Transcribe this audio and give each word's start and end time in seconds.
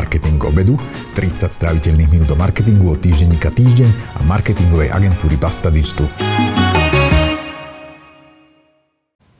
Marketing 0.00 0.40
obedu, 0.48 0.80
30 1.12 1.52
stráviteľných 1.52 2.08
minút 2.08 2.32
do 2.32 2.36
marketingu 2.40 2.88
od 2.88 3.04
týždenníka 3.04 3.52
Týždeň 3.52 4.16
a 4.16 4.24
marketingovej 4.24 4.88
agentúry 4.96 5.36
Basta 5.36 5.68
Digital. 5.68 6.08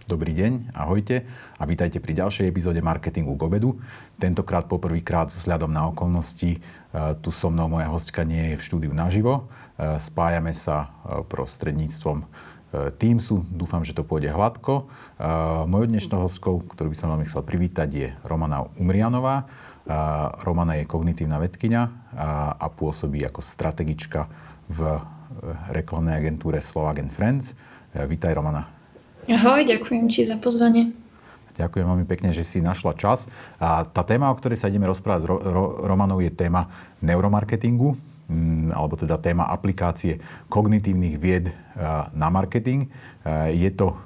Dobrý 0.04 0.37
deň, 0.37 0.77
ahojte 0.77 1.25
a 1.57 1.65
vítajte 1.65 1.96
pri 2.04 2.12
ďalšej 2.12 2.45
epizóde 2.45 2.85
Marketingu 2.85 3.41
k 3.41 3.49
obedu. 3.49 3.81
Tentokrát 4.21 4.69
poprvýkrát 4.69 5.33
vzhľadom 5.33 5.72
na 5.72 5.88
okolnosti 5.88 6.53
e, 6.53 6.58
tu 7.24 7.33
so 7.33 7.49
mnou 7.49 7.72
moja 7.72 7.88
hostka 7.88 8.21
nie 8.29 8.53
je 8.53 8.61
v 8.61 8.67
štúdiu 8.69 8.92
naživo. 8.92 9.49
E, 9.81 9.97
spájame 9.97 10.53
sa 10.53 10.92
e, 11.08 11.24
prostredníctvom 11.24 12.29
Teamsu. 12.71 13.42
Dúfam, 13.51 13.83
že 13.83 13.90
to 13.90 14.06
pôjde 14.06 14.31
hladko. 14.31 14.87
Mojou 15.67 15.90
dnešnou 15.90 16.23
hostkou, 16.23 16.62
ktorú 16.70 16.95
by 16.95 16.98
som 17.02 17.11
vám 17.11 17.27
chcel 17.27 17.42
privítať, 17.42 17.88
je 17.91 18.09
Romana 18.23 18.62
Umrianová. 18.79 19.51
Romana 20.45 20.77
je 20.77 20.84
kognitívna 20.84 21.41
vedkynia 21.41 21.89
a 22.59 22.66
pôsobí 22.69 23.25
ako 23.25 23.41
strategička 23.41 24.29
v 24.69 25.01
reklamnej 25.73 26.20
agentúre 26.20 26.61
Slovak 26.61 27.01
Friends. 27.09 27.56
Vítaj 27.95 28.37
Romana. 28.37 28.69
Ahoj, 29.27 29.62
ďakujem 29.66 30.11
ti 30.11 30.27
za 30.27 30.37
pozvanie. 30.39 30.93
Ďakujem 31.59 31.87
veľmi 31.87 32.06
pekne, 32.09 32.30
že 32.33 32.47
si 32.47 32.65
našla 32.65 32.97
čas. 32.97 33.29
A 33.61 33.84
tá 33.84 34.01
téma, 34.06 34.30
o 34.33 34.39
ktorej 34.39 34.56
sa 34.56 34.70
ideme 34.70 34.89
rozprávať 34.89 35.20
s 35.23 35.29
Ro- 35.29 35.43
Ro- 35.43 35.75
Romanou, 35.84 36.23
je 36.23 36.33
téma 36.33 36.70
neuromarketingu, 37.05 37.98
mm, 38.31 38.73
alebo 38.73 38.97
teda 38.97 39.20
téma 39.20 39.45
aplikácie 39.51 40.23
kognitívnych 40.48 41.20
vied 41.20 41.53
na 42.15 42.28
marketing. 42.33 42.89
Je 43.53 43.70
to 43.75 43.98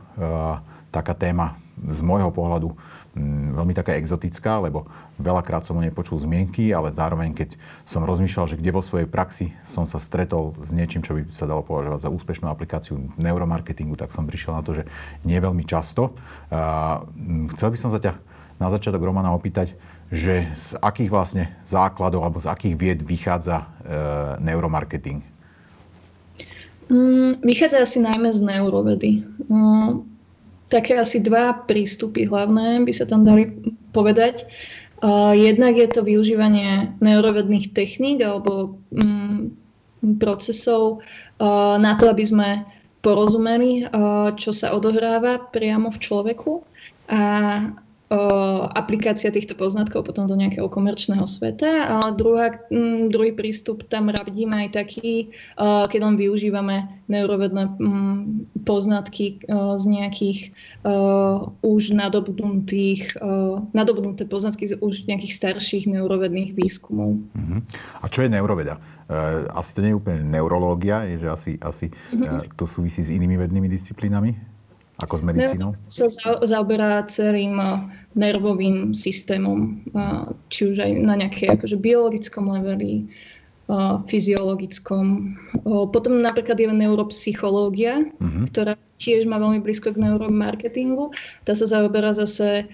taká 0.90 1.14
téma 1.14 1.54
z 1.74 2.00
môjho 2.06 2.30
pohľadu 2.30 2.72
mm, 3.18 3.58
veľmi 3.58 3.74
taká 3.74 3.98
exotická, 3.98 4.62
lebo 4.62 4.86
veľakrát 5.18 5.66
som 5.66 5.78
o 5.78 5.82
nej 5.82 5.90
počul 5.90 6.22
zmienky, 6.22 6.70
ale 6.70 6.94
zároveň, 6.94 7.34
keď 7.34 7.58
som 7.82 8.06
rozmýšľal, 8.06 8.54
že 8.54 8.58
kde 8.58 8.70
vo 8.70 8.82
svojej 8.82 9.10
praxi 9.10 9.50
som 9.66 9.82
sa 9.84 9.98
stretol 9.98 10.54
s 10.62 10.70
niečím, 10.70 11.02
čo 11.02 11.18
by 11.18 11.34
sa 11.34 11.50
dalo 11.50 11.66
považovať 11.66 12.06
za 12.06 12.12
úspešnú 12.14 12.46
aplikáciu 12.46 12.98
neuromarketingu, 13.18 13.98
tak 13.98 14.14
som 14.14 14.26
prišiel 14.26 14.54
na 14.54 14.62
to, 14.62 14.78
že 14.78 14.86
nie 15.26 15.38
veľmi 15.38 15.66
často. 15.66 16.14
Mm, 16.50 17.50
chcel 17.58 17.68
by 17.74 17.78
som 17.78 17.90
sa 17.90 17.98
ťa 17.98 18.14
na 18.58 18.70
začiatok 18.70 19.02
Romana 19.02 19.34
opýtať, 19.34 19.74
že 20.14 20.46
z 20.54 20.78
akých 20.78 21.10
vlastne 21.10 21.44
základov 21.66 22.22
alebo 22.22 22.38
z 22.38 22.46
akých 22.46 22.74
vied 22.78 23.00
vychádza 23.02 23.56
e, 23.60 23.66
neuromarketing? 24.46 25.26
Mm, 26.86 27.40
vychádza 27.42 27.82
asi 27.82 27.98
najmä 27.98 28.30
z 28.30 28.40
neurovedy. 28.44 29.10
Mm, 30.74 30.82
také 30.82 30.98
asi 30.98 31.22
dva 31.22 31.54
prístupy 31.54 32.26
hlavné 32.26 32.82
by 32.82 32.90
sa 32.90 33.06
tam 33.06 33.22
dali 33.22 33.54
povedať. 33.94 34.42
Jednak 35.38 35.78
je 35.78 35.86
to 35.86 36.02
využívanie 36.02 36.98
neurovedných 36.98 37.70
techník 37.76 38.24
alebo 38.24 38.82
um, 38.90 39.54
procesov 40.16 41.04
na 41.78 41.92
to, 42.00 42.10
aby 42.10 42.24
sme 42.26 42.50
porozumeli, 43.04 43.84
čo 44.40 44.50
sa 44.50 44.72
odohráva 44.72 45.38
priamo 45.52 45.92
v 45.92 46.02
človeku. 46.02 46.52
A 47.12 47.20
aplikácia 48.74 49.34
týchto 49.34 49.58
poznatkov 49.58 50.06
potom 50.06 50.30
do 50.30 50.38
nejakého 50.38 50.70
komerčného 50.70 51.26
sveta, 51.26 51.88
ale 51.90 52.14
druhá, 52.14 52.54
druhý 53.10 53.34
prístup 53.34 53.86
tam 53.90 54.12
radím 54.12 54.54
aj 54.54 54.76
taký, 54.76 55.34
keď 55.58 56.00
len 56.00 56.16
využívame 56.20 57.04
neurovedné 57.04 57.76
poznatky 58.64 59.44
z 59.76 59.84
nejakých 59.84 60.54
už 61.60 61.82
nadobudnutých, 61.92 63.16
nadobudnuté 63.72 64.24
poznatky 64.24 64.72
z 64.72 64.80
už 64.80 65.08
nejakých 65.08 65.34
starších 65.36 65.84
neurovedných 65.88 66.56
výskumov. 66.56 67.20
Uh-huh. 67.20 67.60
A 68.00 68.06
čo 68.08 68.24
je 68.24 68.32
neuroveda? 68.32 68.80
E, 69.08 69.48
asi 69.52 69.70
to 69.76 69.80
nie 69.84 69.92
je 69.92 70.00
úplne 70.00 70.24
neurológia, 70.24 71.04
je, 71.08 71.24
že 71.24 71.28
asi, 71.28 71.52
asi 71.60 71.86
uh-huh. 71.88 72.44
to 72.56 72.64
súvisí 72.64 73.04
s 73.04 73.12
inými 73.12 73.36
vednými 73.36 73.68
disciplínami? 73.68 74.53
Ako 75.02 75.18
s 75.18 75.22
medicínou? 75.26 75.74
Sa 75.90 76.06
zaoberá 76.46 77.02
celým 77.10 77.58
nervovým 78.14 78.94
systémom, 78.94 79.82
či 80.54 80.70
už 80.70 80.86
aj 80.86 80.90
na 81.02 81.18
nejakej 81.18 81.58
akože 81.58 81.76
biologickom 81.82 82.46
leveli, 82.46 83.10
fyziologickom. 84.06 85.34
Potom 85.64 86.20
napríklad 86.20 86.60
je 86.60 86.68
neuropsychológia, 86.68 88.06
uh-huh. 88.06 88.44
ktorá 88.52 88.76
tiež 89.00 89.24
má 89.26 89.40
veľmi 89.40 89.64
blízko 89.64 89.96
k 89.96 90.04
neuromarketingu. 90.04 91.10
Tá 91.42 91.56
sa 91.56 91.66
zaoberá 91.66 92.12
zase, 92.14 92.70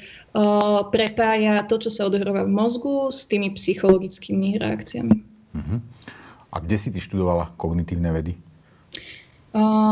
prepája 0.93 1.65
to, 1.71 1.79
čo 1.79 1.95
sa 1.95 2.11
odohráva 2.11 2.45
v 2.45 2.53
mozgu 2.53 3.09
s 3.09 3.25
tými 3.25 3.55
psychologickými 3.55 4.61
reakciami. 4.61 5.17
Uh-huh. 5.57 5.79
A 6.51 6.57
kde 6.59 6.77
si 6.77 6.91
ty 6.91 6.99
študovala 6.99 7.55
kognitívne 7.55 8.11
vedy? 8.11 8.35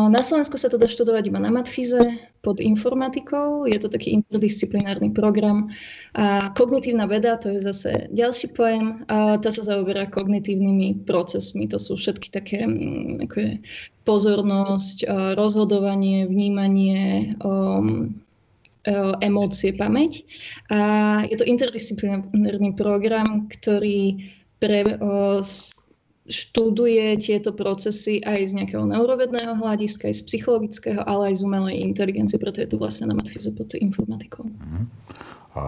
Na 0.08 0.22
Slovensku 0.22 0.54
sa 0.54 0.70
to 0.70 0.78
dá 0.78 0.86
študovať 0.86 1.34
iba 1.34 1.42
na 1.42 1.50
matfize 1.50 1.98
pod 2.46 2.62
informatikou. 2.62 3.66
Je 3.66 3.74
to 3.82 3.90
taký 3.90 4.14
interdisciplinárny 4.14 5.10
program. 5.10 5.74
A 6.14 6.54
kognitívna 6.54 7.10
veda, 7.10 7.34
to 7.42 7.50
je 7.50 7.66
zase 7.66 8.06
ďalší 8.14 8.54
pojem, 8.54 9.02
a 9.10 9.34
tá 9.42 9.50
sa 9.50 9.66
zaoberá 9.66 10.06
kognitívnymi 10.06 11.02
procesmi. 11.02 11.66
To 11.74 11.82
sú 11.82 11.98
všetky 11.98 12.30
také 12.30 12.70
mm, 12.70 13.26
ako 13.26 13.36
je 13.38 13.52
pozornosť, 14.06 14.96
rozhodovanie, 15.34 16.24
vnímanie, 16.30 17.34
um, 17.42 18.14
e, 18.86 18.94
emócie, 19.20 19.74
pamäť. 19.74 20.22
A 20.70 20.78
je 21.26 21.34
to 21.34 21.44
interdisciplinárny 21.44 22.72
program, 22.78 23.50
ktorý 23.50 24.22
pre, 24.62 24.96
študuje 26.28 27.16
tieto 27.18 27.56
procesy 27.56 28.20
aj 28.20 28.52
z 28.52 28.52
nejakého 28.60 28.84
neurovedného 28.84 29.56
hľadiska, 29.56 30.12
aj 30.12 30.20
z 30.20 30.22
psychologického, 30.28 31.00
ale 31.02 31.32
aj 31.32 31.40
z 31.40 31.42
umelej 31.48 31.80
inteligencie, 31.80 32.36
preto 32.36 32.60
je 32.60 32.68
tu 32.68 32.76
vlastne 32.76 33.08
na 33.08 33.16
matfize 33.16 33.48
pod 33.56 33.72
informatikou. 33.72 34.44
Uh-huh. 34.44 34.84
A 35.56 35.62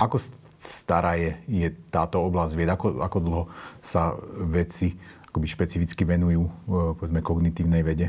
ako 0.00 0.16
stará 0.56 1.20
je, 1.20 1.36
je 1.44 1.68
táto 1.92 2.24
oblasť 2.24 2.52
vied? 2.56 2.72
Ako, 2.72 3.04
ako 3.04 3.18
dlho 3.20 3.44
sa 3.84 4.16
vedci 4.40 4.96
akoby 5.30 5.46
špecificky 5.46 6.02
venujú 6.02 6.48
e, 6.48 6.52
povedzme, 6.96 7.20
kognitívnej 7.20 7.84
vede? 7.84 8.08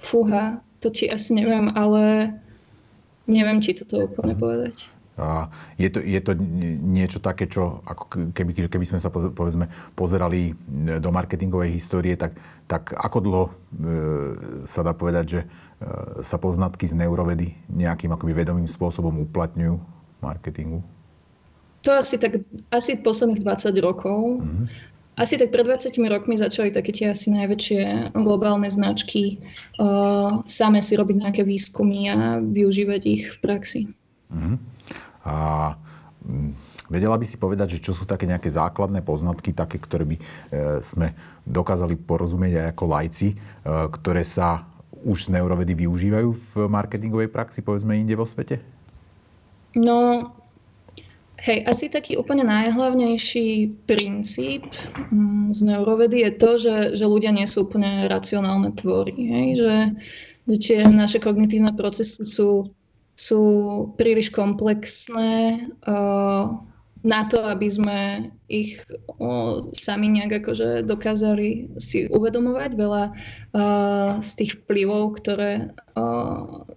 Fúha, 0.00 0.64
to 0.80 0.88
či 0.88 1.06
asi 1.12 1.36
neviem, 1.36 1.70
ale 1.76 2.34
neviem, 3.28 3.60
či 3.60 3.76
toto 3.76 4.08
úplne 4.08 4.34
povedať. 4.34 4.88
Je, 5.80 5.88
to, 5.88 6.04
je 6.04 6.20
to 6.20 6.36
niečo 6.84 7.24
také, 7.24 7.48
čo 7.48 7.80
ako 7.88 8.36
keby, 8.36 8.68
keby 8.68 8.84
sme 8.84 9.00
sa 9.00 9.08
povedzme, 9.08 9.64
pozerali 9.96 10.52
do 11.00 11.08
marketingovej 11.08 11.72
histórie, 11.72 12.20
tak, 12.20 12.36
tak 12.68 12.92
ako 12.92 13.18
dlho 13.24 13.44
e, 13.48 13.52
sa 14.68 14.84
dá 14.84 14.92
povedať, 14.92 15.24
že 15.24 15.40
e, 15.40 15.46
sa 16.20 16.36
poznatky 16.36 16.84
z 16.84 17.00
neurovedy 17.00 17.56
nejakým 17.72 18.12
akoby 18.12 18.44
vedomým 18.44 18.68
spôsobom 18.68 19.24
uplatňujú 19.24 19.80
v 19.80 20.20
marketingu? 20.20 20.84
To 21.88 21.96
asi 21.96 22.20
tak, 22.20 22.44
asi 22.68 23.00
posledných 23.00 23.40
20 23.40 23.72
rokov. 23.80 24.44
Mm-hmm. 24.44 24.66
Asi 25.16 25.40
tak 25.40 25.48
pred 25.48 25.64
20 25.64 25.96
rokmi 26.12 26.36
začali 26.36 26.68
také 26.76 26.92
tie 26.92 27.16
asi 27.16 27.32
najväčšie 27.32 28.12
globálne 28.12 28.68
značky 28.68 29.40
uh, 29.80 30.44
same 30.44 30.84
si 30.84 30.92
robiť 30.92 31.16
nejaké 31.24 31.40
výskumy 31.40 32.12
a 32.12 32.36
využívať 32.44 33.00
ich 33.08 33.24
v 33.32 33.36
praxi. 33.40 33.82
Mm-hmm. 34.28 34.56
A 35.26 35.74
mm, 36.22 36.50
vedela 36.86 37.18
by 37.18 37.26
si 37.26 37.36
povedať, 37.36 37.78
že 37.78 37.82
čo 37.82 37.92
sú 37.92 38.06
také 38.06 38.30
nejaké 38.30 38.46
základné 38.46 39.02
poznatky, 39.02 39.50
také, 39.50 39.82
ktoré 39.82 40.06
by 40.06 40.16
e, 40.16 40.22
sme 40.86 41.12
dokázali 41.42 41.98
porozumieť 41.98 42.62
aj 42.62 42.66
ako 42.78 42.84
lajci, 42.86 43.28
e, 43.34 43.36
ktoré 43.66 44.22
sa 44.22 44.70
už 45.02 45.28
z 45.28 45.38
neurovedy 45.38 45.74
využívajú 45.74 46.28
v 46.30 46.52
marketingovej 46.70 47.30
praxi, 47.30 47.60
povedzme, 47.60 47.98
inde 47.98 48.14
vo 48.14 48.26
svete? 48.26 48.62
No, 49.76 50.30
hej, 51.42 51.62
asi 51.68 51.92
taký 51.92 52.16
úplne 52.16 52.46
najhlavnejší 52.48 53.82
princíp 53.84 54.64
mm, 55.12 55.52
z 55.52 55.60
neurovedy 55.62 56.24
je 56.24 56.30
to, 56.38 56.50
že, 56.56 56.76
že 56.96 57.04
ľudia 57.04 57.34
nie 57.34 57.44
sú 57.44 57.68
úplne 57.68 58.08
racionálne 58.08 58.72
tvory. 58.72 59.14
Hej? 59.14 59.46
Že, 59.60 59.74
že 60.48 60.56
tie 60.62 60.78
naše 60.88 61.18
kognitívne 61.20 61.76
procesy 61.76 62.24
sú 62.24 62.72
sú 63.16 63.42
príliš 63.96 64.28
komplexné 64.28 65.64
uh, 65.88 66.52
na 67.00 67.20
to, 67.32 67.38
aby 67.40 67.64
sme 67.64 67.98
ich 68.52 68.76
uh, 69.16 69.64
sami 69.72 70.12
nejak 70.12 70.44
akože 70.44 70.84
dokázali 70.84 71.80
si 71.80 72.12
uvedomovať. 72.12 72.70
Veľa 72.76 73.04
uh, 73.08 74.20
z 74.20 74.30
tých 74.36 74.52
vplyvov, 74.62 75.16
ktoré 75.18 75.72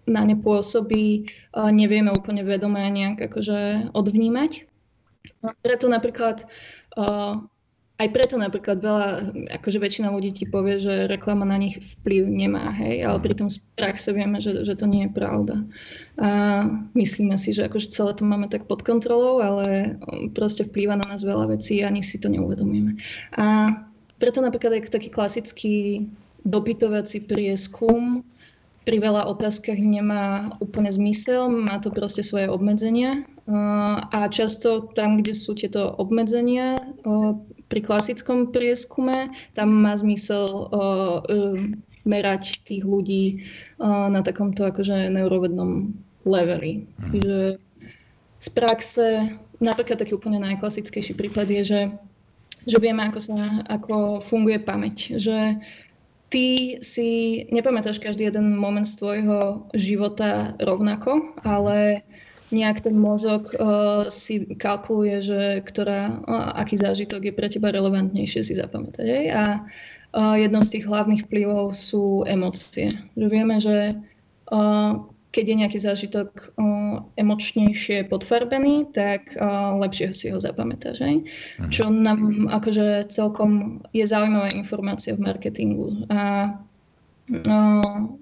na 0.08 0.24
ne 0.24 0.36
pôsobí, 0.40 1.28
nevieme 1.76 2.08
úplne 2.16 2.48
vedomé 2.48 2.88
nejak 2.88 3.28
akože 3.28 3.92
odvnímať. 3.92 4.64
Preto 5.60 5.92
napríklad 5.92 6.48
aj 8.00 8.08
preto 8.16 8.40
napríklad 8.40 8.80
veľa, 8.80 9.08
akože 9.60 9.76
väčšina 9.76 10.08
ľudí 10.08 10.32
ti 10.32 10.48
povie, 10.48 10.80
že 10.80 11.12
reklama 11.12 11.44
na 11.44 11.60
nich 11.60 11.76
vplyv 12.00 12.32
nemá, 12.32 12.72
hej, 12.72 13.04
ale 13.04 13.20
pritom 13.20 13.52
z 13.52 13.60
praxe 13.76 14.16
vieme, 14.16 14.40
že, 14.40 14.64
že 14.64 14.80
to 14.80 14.88
nie 14.88 15.06
je 15.06 15.12
pravda. 15.12 15.68
A 16.16 16.30
myslíme 16.96 17.36
si, 17.36 17.52
že 17.52 17.68
akože 17.68 17.92
celé 17.92 18.16
to 18.16 18.24
máme 18.24 18.48
tak 18.48 18.72
pod 18.72 18.88
kontrolou, 18.88 19.44
ale 19.44 20.00
proste 20.32 20.64
vplýva 20.64 20.96
na 20.96 21.12
nás 21.12 21.28
veľa 21.28 21.60
vecí 21.60 21.84
a 21.84 21.92
ani 21.92 22.00
si 22.00 22.16
to 22.24 22.32
neuvedomujeme. 22.32 22.96
A 23.36 23.76
preto 24.16 24.40
napríklad 24.40 24.80
aj 24.80 24.96
taký 24.96 25.12
klasický 25.12 26.08
dopytovací 26.48 27.28
prieskum 27.28 28.24
pri 28.88 28.98
veľa 29.06 29.28
otázkach 29.28 29.78
nemá 29.78 30.56
úplne 30.64 30.90
zmysel, 30.90 31.52
má 31.52 31.78
to 31.84 31.92
proste 31.92 32.24
svoje 32.24 32.48
obmedzenia 32.50 33.28
a 34.10 34.26
často 34.34 34.88
tam, 34.96 35.20
kde 35.20 35.36
sú 35.36 35.54
tieto 35.54 35.94
obmedzenia 36.00 36.90
pri 37.70 37.86
klasickom 37.86 38.50
prieskume, 38.50 39.30
tam 39.54 39.86
má 39.86 39.94
zmysel 39.94 40.74
merať 42.04 42.66
tých 42.66 42.84
ľudí 42.84 43.46
na 43.80 44.20
takomto 44.26 44.66
akože 44.66 45.14
neurovednom 45.14 45.94
leveli. 46.26 46.90
Mm. 46.98 47.12
Že 47.14 47.40
z 48.40 48.48
praxe, 48.56 49.08
napríklad 49.60 50.00
taký 50.00 50.16
úplne 50.16 50.40
najklasickejší 50.42 51.14
prípad 51.14 51.48
je, 51.60 51.62
že, 51.64 51.82
že 52.66 52.78
vieme, 52.80 53.04
ako, 53.04 53.20
sa, 53.20 53.64
ako 53.68 54.24
funguje 54.24 54.58
pamäť. 54.64 55.20
Že 55.20 55.60
ty 56.32 56.80
si 56.80 57.44
nepamätáš 57.52 58.00
každý 58.00 58.32
jeden 58.32 58.56
moment 58.56 58.88
z 58.88 58.96
tvojho 58.96 59.68
života 59.76 60.56
rovnako, 60.62 61.36
ale 61.44 62.08
nejak 62.50 62.82
ten 62.82 62.98
mozog 62.98 63.54
uh, 63.54 64.10
si 64.10 64.46
kalkuluje, 64.58 65.22
že 65.22 65.42
ktorá, 65.66 66.22
uh, 66.26 66.58
aký 66.58 66.78
zážitok 66.78 67.30
je 67.30 67.34
pre 67.34 67.48
teba 67.50 67.70
relevantnejšie 67.70 68.42
si 68.42 68.54
zapamätať. 68.58 69.06
Hej? 69.06 69.26
A 69.34 69.44
uh, 70.14 70.36
jedno 70.38 70.60
z 70.66 70.78
tých 70.78 70.86
hlavných 70.90 71.26
vplyvov 71.30 71.78
sú 71.78 72.26
emócie. 72.26 72.94
Že 73.14 73.28
vieme, 73.30 73.56
že 73.62 73.98
uh, 74.50 74.92
keď 75.30 75.46
je 75.46 75.60
nejaký 75.62 75.80
zážitok 75.80 76.30
uh, 76.58 77.06
emočnejšie 77.14 78.10
podfarbený, 78.10 78.90
tak 78.90 79.30
uh, 79.38 79.78
lepšie 79.78 80.10
si 80.18 80.34
ho 80.34 80.42
zapamätáš. 80.42 81.06
Hej? 81.06 81.30
Mhm. 81.62 81.70
Čo 81.70 81.94
nám 81.94 82.50
akože 82.50 83.14
celkom 83.14 83.82
je 83.94 84.06
zaujímavá 84.10 84.50
informácia 84.58 85.14
v 85.14 85.30
marketingu. 85.30 86.10
A 86.10 86.54
uh, 87.30 88.20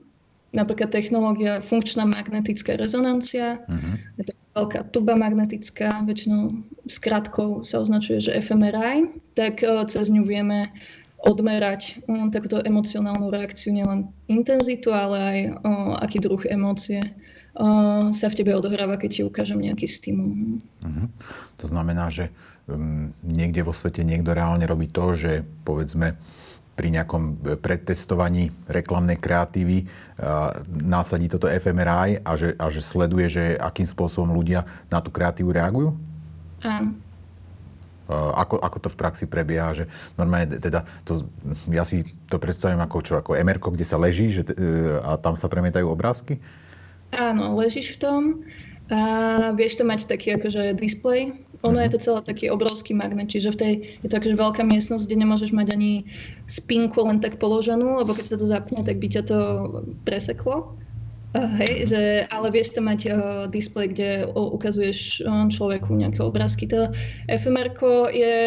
napríklad 0.56 0.94
technológia 0.94 1.60
funkčná 1.60 2.08
magnetická 2.08 2.80
rezonancia, 2.80 3.60
uh-huh. 3.68 3.96
je 4.22 4.24
to 4.28 4.34
veľká 4.56 4.80
tuba 4.96 5.14
magnetická, 5.20 6.02
väčšinou 6.08 6.66
s 6.88 6.98
krátkou 6.98 7.62
sa 7.62 7.84
označuje, 7.84 8.24
že 8.24 8.38
fMRI, 8.40 9.12
tak 9.36 9.62
uh, 9.62 9.84
cez 9.86 10.08
ňu 10.10 10.24
vieme 10.24 10.72
odmerať 11.22 12.06
um, 12.06 12.30
takúto 12.30 12.62
emocionálnu 12.62 13.34
reakciu, 13.34 13.74
nielen 13.74 14.10
intenzitu, 14.30 14.94
ale 14.94 15.18
aj 15.18 15.38
uh, 15.62 15.94
aký 16.00 16.22
druh 16.22 16.42
emócie 16.48 17.02
uh, 17.04 18.14
sa 18.14 18.28
v 18.30 18.38
tebe 18.38 18.54
odohráva, 18.54 19.02
keď 19.02 19.10
ti 19.12 19.22
ukážem 19.26 19.60
nejaký 19.60 19.90
stimul. 19.90 20.62
Uh-huh. 20.82 21.08
To 21.60 21.66
znamená, 21.68 22.08
že 22.14 22.30
um, 22.70 23.12
niekde 23.26 23.66
vo 23.66 23.74
svete 23.74 24.06
niekto 24.06 24.32
reálne 24.32 24.64
robí 24.70 24.88
to, 24.88 25.18
že 25.18 25.32
povedzme 25.66 26.16
pri 26.78 26.94
nejakom 26.94 27.58
predtestovaní 27.58 28.54
reklamnej 28.70 29.18
kreatívy 29.18 29.90
uh, 29.90 30.54
násadí 30.70 31.26
toto 31.26 31.50
fMRI 31.50 32.22
a 32.22 32.32
že, 32.38 32.54
a 32.54 32.70
že 32.70 32.86
sleduje, 32.86 33.26
že 33.34 33.44
akým 33.58 33.90
spôsobom 33.90 34.30
ľudia 34.30 34.62
na 34.94 35.02
tú 35.02 35.10
kreatívu 35.10 35.50
reagujú? 35.50 35.98
Áno. 36.62 36.94
Eh, 38.08 38.16
ako, 38.16 38.64
ako 38.64 38.78
to 38.88 38.90
v 38.96 39.00
praxi 39.04 39.26
prebieha, 39.28 39.76
že 39.76 39.84
normálne 40.16 40.56
teda, 40.64 40.88
to, 41.04 41.28
ja 41.68 41.84
si 41.84 42.08
to 42.32 42.40
predstavím 42.40 42.80
ako 42.80 43.04
čo, 43.04 43.14
ako 43.20 43.36
mr 43.36 43.60
kde 43.60 43.84
sa 43.84 44.00
leží 44.00 44.32
že, 44.32 44.48
a 45.04 45.20
tam 45.20 45.36
sa 45.36 45.52
premietajú 45.52 45.92
obrázky? 45.92 46.40
Áno, 47.12 47.60
ležíš 47.60 47.96
v 47.96 47.98
tom 48.00 48.22
a 48.88 49.52
vieš 49.52 49.76
to 49.76 49.84
mať 49.84 50.08
taký 50.08 50.40
akože 50.40 50.80
display. 50.80 51.36
Ono 51.66 51.80
je 51.82 51.90
to 51.90 51.98
celé 51.98 52.20
taký 52.22 52.46
obrovský 52.54 52.94
magnet, 52.94 53.34
čiže 53.34 53.54
v 53.54 53.58
tej, 53.58 53.74
je 54.06 54.08
to 54.10 54.18
akože 54.22 54.38
veľká 54.38 54.62
miestnosť, 54.62 55.10
kde 55.10 55.22
nemôžeš 55.26 55.52
mať 55.58 55.74
ani 55.74 56.06
spinku 56.46 57.02
len 57.02 57.18
tak 57.18 57.42
položenú, 57.42 57.98
lebo 57.98 58.14
keď 58.14 58.26
sa 58.26 58.38
to 58.38 58.46
zapne, 58.46 58.86
tak 58.86 59.02
by 59.02 59.08
ťa 59.10 59.24
to 59.26 59.40
preseklo. 60.06 60.78
Hej, 61.38 61.92
že, 61.92 62.02
ale 62.34 62.50
vieš 62.50 62.74
tam 62.74 62.90
mať 62.90 63.02
uh, 63.10 63.16
displej, 63.52 63.94
kde 63.94 64.26
uh, 64.26 64.34
ukazuješ 64.34 65.22
uh, 65.22 65.46
človeku 65.52 65.94
nejaké 65.94 66.24
obrázky. 66.24 66.66
To 66.72 66.90
fmr 67.30 67.78
je, 68.10 68.38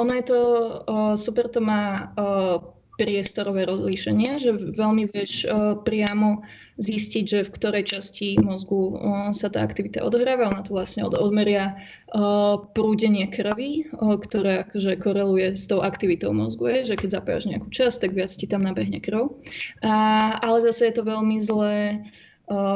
ono 0.00 0.12
je 0.14 0.24
to, 0.24 0.40
uh, 0.88 1.12
super 1.18 1.50
to 1.52 1.60
má 1.60 2.14
uh, 2.16 2.73
priestorové 2.94 3.66
rozlíšenie, 3.66 4.38
že 4.38 4.54
veľmi 4.54 5.10
vieš 5.10 5.44
uh, 5.44 5.74
priamo 5.78 6.46
zistiť, 6.78 7.24
že 7.26 7.40
v 7.46 7.54
ktorej 7.54 7.84
časti 7.90 8.38
mozgu 8.38 8.98
uh, 8.98 9.30
sa 9.30 9.50
tá 9.50 9.62
aktivita 9.62 10.02
odohráva. 10.02 10.50
Ona 10.50 10.62
tu 10.66 10.74
vlastne 10.74 11.06
od, 11.06 11.14
odmeria 11.14 11.78
uh, 12.14 12.62
prúdenie 12.74 13.30
krvi, 13.30 13.90
ktoré 13.94 14.66
akože 14.66 14.98
koreluje 14.98 15.54
s 15.54 15.66
tou 15.66 15.82
aktivitou 15.82 16.30
mozgu. 16.34 16.70
Je, 16.70 16.94
že 16.94 16.98
keď 16.98 17.22
zapájaš 17.22 17.50
nejakú 17.50 17.68
časť, 17.70 17.96
tak 18.02 18.10
viac 18.14 18.30
ti 18.30 18.46
tam 18.46 18.62
nabehne 18.62 18.98
krv. 19.02 19.34
A, 19.82 19.94
ale 20.38 20.58
zase 20.62 20.90
je 20.90 20.94
to 20.98 21.06
veľmi 21.06 21.38
zlé 21.42 22.02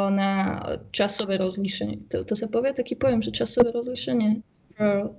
na 0.08 0.64
časové 0.96 1.36
rozlíšenie. 1.36 2.08
To, 2.08 2.24
to 2.24 2.32
sa 2.32 2.48
povie 2.48 2.72
taký 2.72 2.96
pojem, 2.96 3.20
že 3.20 3.36
časové 3.36 3.68
rozlíšenie. 3.76 4.40
Uh, 4.80 5.12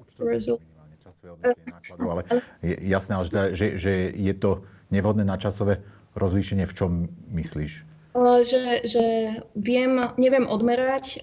ale 2.00 2.22
je 2.64 2.76
jasné, 2.88 3.14
že, 3.28 3.42
že, 3.54 3.68
že 3.78 3.94
je 4.16 4.34
to 4.34 4.64
nevhodné 4.90 5.26
na 5.26 5.38
časové 5.38 5.82
rozlíšenie, 6.18 6.66
v 6.66 6.76
čom 6.76 6.92
myslíš? 7.34 7.90
že, 8.44 8.82
že 8.90 9.06
viem, 9.54 10.02
neviem 10.18 10.50
odmerať, 10.50 11.22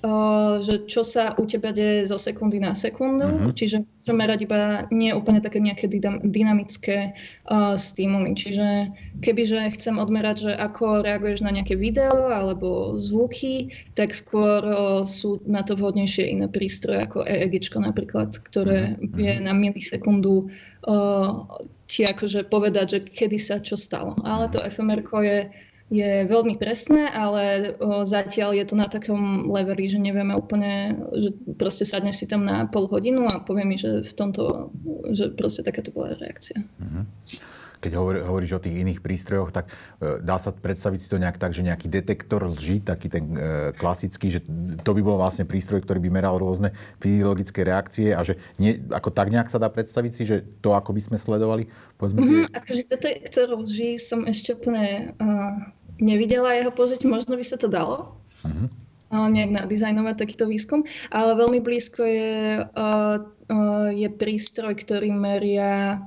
že 0.63 0.75
čo 0.87 1.03
sa 1.03 1.35
u 1.35 1.45
teba 1.45 1.75
deje 1.75 2.07
zo 2.07 2.15
sekundy 2.15 2.63
na 2.63 2.79
sekundu, 2.79 3.27
mm-hmm. 3.27 3.53
čiže 3.59 3.83
môžem 3.83 4.17
merať 4.17 4.39
iba 4.47 4.87
nie 4.95 5.11
úplne 5.11 5.43
také 5.43 5.59
nejaké 5.59 5.91
dynamické 6.23 7.19
uh, 7.51 7.75
stimuly. 7.75 8.39
Čiže 8.39 8.95
kebyže 9.19 9.75
chcem 9.77 9.99
odmerať, 9.99 10.37
že 10.47 10.53
ako 10.55 11.03
reaguješ 11.03 11.43
na 11.43 11.51
nejaké 11.51 11.75
video 11.75 12.31
alebo 12.31 12.95
zvuky, 12.95 13.75
tak 13.99 14.15
skôr 14.15 14.63
uh, 14.63 15.03
sú 15.03 15.43
na 15.43 15.67
to 15.67 15.75
vhodnejšie 15.75 16.39
iné 16.39 16.47
prístroje 16.47 17.03
ako 17.03 17.27
EEG 17.27 17.75
napríklad, 17.77 18.39
ktoré 18.47 18.95
mm-hmm. 18.95 19.11
vie 19.19 19.33
na 19.43 19.53
milisekundu 19.53 20.49
uh, 20.87 21.51
ti 21.87 22.03
akože 22.03 22.51
povedať, 22.51 22.87
že 22.87 22.99
kedy 23.07 23.39
sa 23.39 23.63
čo 23.63 23.79
stalo. 23.79 24.19
Ale 24.27 24.51
to 24.51 24.63
fMR 24.63 25.03
je 25.23 25.39
je 25.87 26.27
veľmi 26.27 26.59
presné, 26.59 27.07
ale 27.15 27.79
o, 27.79 28.03
zatiaľ 28.03 28.59
je 28.59 28.65
to 28.67 28.75
na 28.75 28.91
takom 28.91 29.47
leveli, 29.47 29.87
že 29.87 30.03
nevieme 30.03 30.35
úplne, 30.35 30.99
že 31.15 31.31
proste 31.55 31.87
sadneš 31.87 32.19
si 32.19 32.27
tam 32.27 32.43
na 32.43 32.67
pol 32.67 32.91
hodinu 32.91 33.31
a 33.31 33.39
povie 33.39 33.63
mi, 33.63 33.79
že 33.79 34.03
v 34.03 34.13
tomto, 34.19 34.75
že 35.15 35.31
proste 35.39 35.63
takáto 35.63 35.95
bola 35.95 36.19
reakcia. 36.19 36.59
Mm-hmm 36.59 37.55
keď 37.81 37.93
hovor, 37.97 38.15
hovoríš 38.21 38.57
o 38.57 38.63
tých 38.63 38.81
iných 38.83 39.01
prístrojoch, 39.05 39.53
tak 39.53 39.69
e, 40.01 40.21
dá 40.25 40.41
sa 40.41 40.53
predstaviť 40.53 41.01
si 41.01 41.09
to 41.09 41.21
nejak 41.21 41.37
tak, 41.37 41.53
že 41.53 41.67
nejaký 41.67 41.87
detektor 41.93 42.45
lží, 42.57 42.81
taký 42.81 43.13
ten 43.13 43.25
e, 43.37 43.73
klasický, 43.77 44.33
že 44.33 44.41
to 44.83 44.91
by 44.97 45.03
bol 45.05 45.21
vlastne 45.21 45.45
prístroj, 45.45 45.85
ktorý 45.85 46.01
by 46.09 46.11
meral 46.11 46.41
rôzne 46.41 46.73
fyziologické 47.01 47.63
reakcie 47.65 48.17
a 48.17 48.25
že 48.25 48.41
nie, 48.57 48.81
ako 48.91 49.13
tak 49.13 49.29
nejak 49.29 49.53
sa 49.53 49.61
dá 49.61 49.69
predstaviť 49.69 50.13
si, 50.13 50.23
že 50.25 50.37
to 50.65 50.73
ako 50.73 50.97
by 50.97 51.01
sme 51.05 51.17
sledovali? 51.21 51.69
Povedzme, 52.01 52.19
mm-hmm, 52.21 52.57
akože 52.57 52.83
detektor 52.89 53.49
lží 53.61 54.01
som 54.01 54.25
ešte 54.29 54.57
úplne 54.57 55.17
uh, 55.17 55.57
nevidela 55.97 56.53
jeho 56.57 56.73
použiť, 56.73 57.05
možno 57.09 57.37
by 57.37 57.45
sa 57.45 57.57
to 57.61 57.69
dalo. 57.69 58.17
Mm-hmm 58.45 58.87
nejak 59.07 59.55
nadizajnovať 59.55 60.19
takýto 60.19 60.51
výskum, 60.51 60.83
ale 61.15 61.39
veľmi 61.39 61.63
blízko 61.63 62.03
je, 62.03 62.67
uh, 62.67 63.23
uh, 63.23 63.89
je 63.95 64.09
prístroj, 64.11 64.83
ktorý 64.83 65.15
meria 65.15 66.03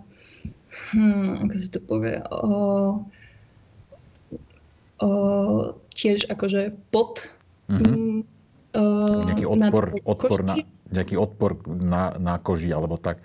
hmm, 0.94 1.50
ako 1.50 1.56
si 1.58 1.68
to 1.70 1.80
povie, 1.84 2.18
o, 2.30 2.42
o, 5.00 5.10
tiež 5.94 6.28
akože 6.30 6.76
pod 6.94 7.28
mm-hmm. 7.70 8.26
o, 8.74 8.84
nejaký 9.30 9.46
odpor, 9.46 9.84
na 9.92 10.02
odpor, 10.06 10.40
na, 10.46 10.56
nejaký 10.90 11.16
odpor 11.16 11.52
na, 11.68 12.04
na 12.18 12.36
koži 12.42 12.70
alebo 12.74 12.98
tak. 12.98 13.22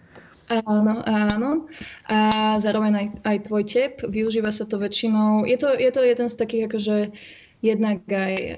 Áno, 0.53 1.01
áno. 1.09 1.73
A 2.05 2.19
zároveň 2.61 2.93
aj, 3.01 3.07
aj 3.25 3.37
tvoj 3.49 3.65
tep. 3.65 4.05
Využíva 4.05 4.53
sa 4.53 4.69
to 4.69 4.77
väčšinou. 4.77 5.49
Je 5.49 5.57
to, 5.57 5.73
je 5.73 5.89
to 5.89 6.05
jeden 6.05 6.29
z 6.29 6.37
takých 6.37 6.63
akože 6.69 6.97
jednak 7.65 8.05
aj 8.05 8.35
e, 8.37 8.55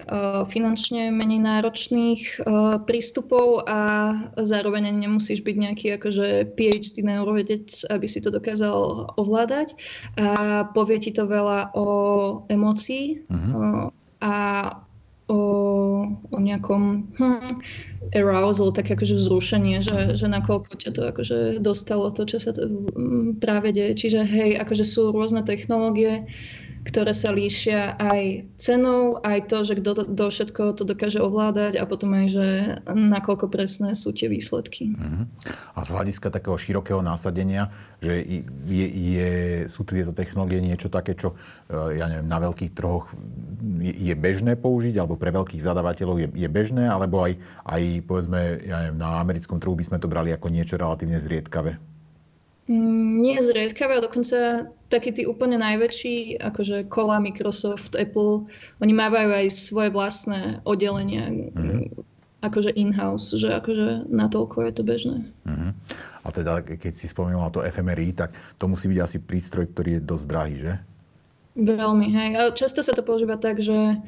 finančne 0.51 1.15
menej 1.15 1.39
náročných 1.39 2.23
e, 2.27 2.35
prístupov 2.83 3.63
a 3.63 3.81
zároveň 4.35 4.91
nemusíš 4.91 5.47
byť 5.47 5.57
nejaký 5.57 5.87
akože 5.95 6.59
PhD 6.59 7.07
neurovedec, 7.07 7.71
aby 7.87 8.07
si 8.11 8.19
to 8.19 8.35
dokázal 8.35 9.15
ovládať. 9.15 9.79
A 10.19 10.67
povie 10.75 10.99
ti 10.99 11.15
to 11.15 11.31
veľa 11.31 11.71
o 11.79 11.87
emócii 12.51 13.23
uh-huh. 13.31 13.95
a 14.19 14.35
o, 15.27 15.41
o 16.31 16.39
nejakom 16.39 17.11
hm, 17.19 17.63
arousal, 18.15 18.71
tak 18.71 18.91
akože 18.91 19.19
vzrušenie, 19.19 19.83
že, 19.83 20.15
že 20.15 20.27
nakoľko 20.31 20.79
ťa 20.79 20.91
to 20.95 21.03
akože 21.11 21.39
dostalo 21.59 22.15
to, 22.15 22.27
čo 22.27 22.39
sa 22.39 22.55
to 22.55 22.71
práve 23.43 23.75
deje. 23.75 24.07
Čiže 24.07 24.21
hej, 24.23 24.51
akože 24.63 24.87
sú 24.87 25.11
rôzne 25.11 25.43
technológie, 25.43 26.31
ktoré 26.87 27.11
sa 27.11 27.35
líšia 27.35 27.99
aj 27.99 28.47
cenou, 28.63 29.19
aj 29.27 29.51
to, 29.51 29.67
že 29.67 29.83
kto 29.83 30.07
do 30.07 30.27
všetko 30.31 30.79
to 30.79 30.87
dokáže 30.87 31.19
ovládať 31.19 31.83
a 31.83 31.85
potom 31.85 32.15
aj, 32.15 32.27
že 32.31 32.47
nakoľko 32.87 33.51
presné 33.51 33.99
sú 33.99 34.15
tie 34.15 34.31
výsledky. 34.31 34.95
Uh-huh. 34.95 35.27
A 35.75 35.83
z 35.83 35.91
hľadiska 35.91 36.31
takého 36.31 36.55
širokého 36.55 37.03
násadenia, 37.03 37.75
že 37.99 38.23
je, 38.71 38.87
je, 38.87 39.31
sú 39.67 39.83
tieto 39.83 40.15
technológie 40.15 40.63
niečo 40.63 40.87
také, 40.87 41.19
čo 41.19 41.35
e, 41.67 41.99
ja 41.99 42.07
neviem, 42.07 42.31
na 42.31 42.39
veľkých 42.39 42.73
trhoch 42.73 43.11
je, 43.83 43.93
je 43.93 44.15
bežné 44.15 44.55
použiť, 44.55 44.95
alebo 45.03 45.19
pre 45.19 45.35
veľkých 45.35 45.61
zadávateľov 45.61 46.17
je, 46.23 46.29
je 46.39 46.49
bežné, 46.49 46.87
alebo 46.87 47.27
aj, 47.27 47.35
aj 47.67 47.83
povedzme, 48.07 48.63
ja 48.63 48.87
neviem, 48.87 48.99
na 49.03 49.19
americkom 49.19 49.59
trhu 49.59 49.75
by 49.75 49.85
sme 49.91 49.99
to 49.99 50.07
brali 50.07 50.31
ako 50.31 50.55
niečo 50.55 50.79
relatívne 50.79 51.19
zriedkavé. 51.19 51.96
Mm, 52.67 53.23
nie 53.23 53.39
zriedkavé, 53.39 54.03
dokonca 54.03 54.67
takí 54.91 55.15
tí 55.15 55.23
úplne 55.23 55.55
najväčší, 55.59 56.43
akože 56.43 56.91
kola, 56.91 57.23
Microsoft, 57.23 57.95
Apple, 57.95 58.51
oni 58.83 58.93
mávajú 58.95 59.31
aj 59.39 59.47
svoje 59.55 59.95
vlastné 59.95 60.63
oddelenia, 60.67 61.31
mm-hmm. 61.31 61.95
akože 62.43 62.75
in-house, 62.75 63.39
že 63.39 63.55
akože 63.55 64.11
natoľko 64.11 64.67
je 64.67 64.73
to 64.75 64.83
bežné. 64.83 65.19
Mm-hmm. 65.47 65.71
A 66.27 66.29
teda, 66.35 66.59
keď 66.67 66.91
si 66.91 67.07
spomínala 67.07 67.55
to 67.55 67.63
FMRI, 67.63 68.19
tak 68.19 68.35
to 68.59 68.67
musí 68.67 68.91
byť 68.91 68.99
asi 68.99 69.23
prístroj, 69.23 69.71
ktorý 69.71 69.99
je 69.99 70.01
dosť 70.03 70.25
drahý, 70.27 70.55
že? 70.59 70.73
Veľmi, 71.55 72.11
hej. 72.11 72.31
A 72.35 72.41
často 72.51 72.83
sa 72.83 72.99
to 72.99 73.07
používa 73.07 73.39
tak, 73.39 73.63
že 73.63 74.03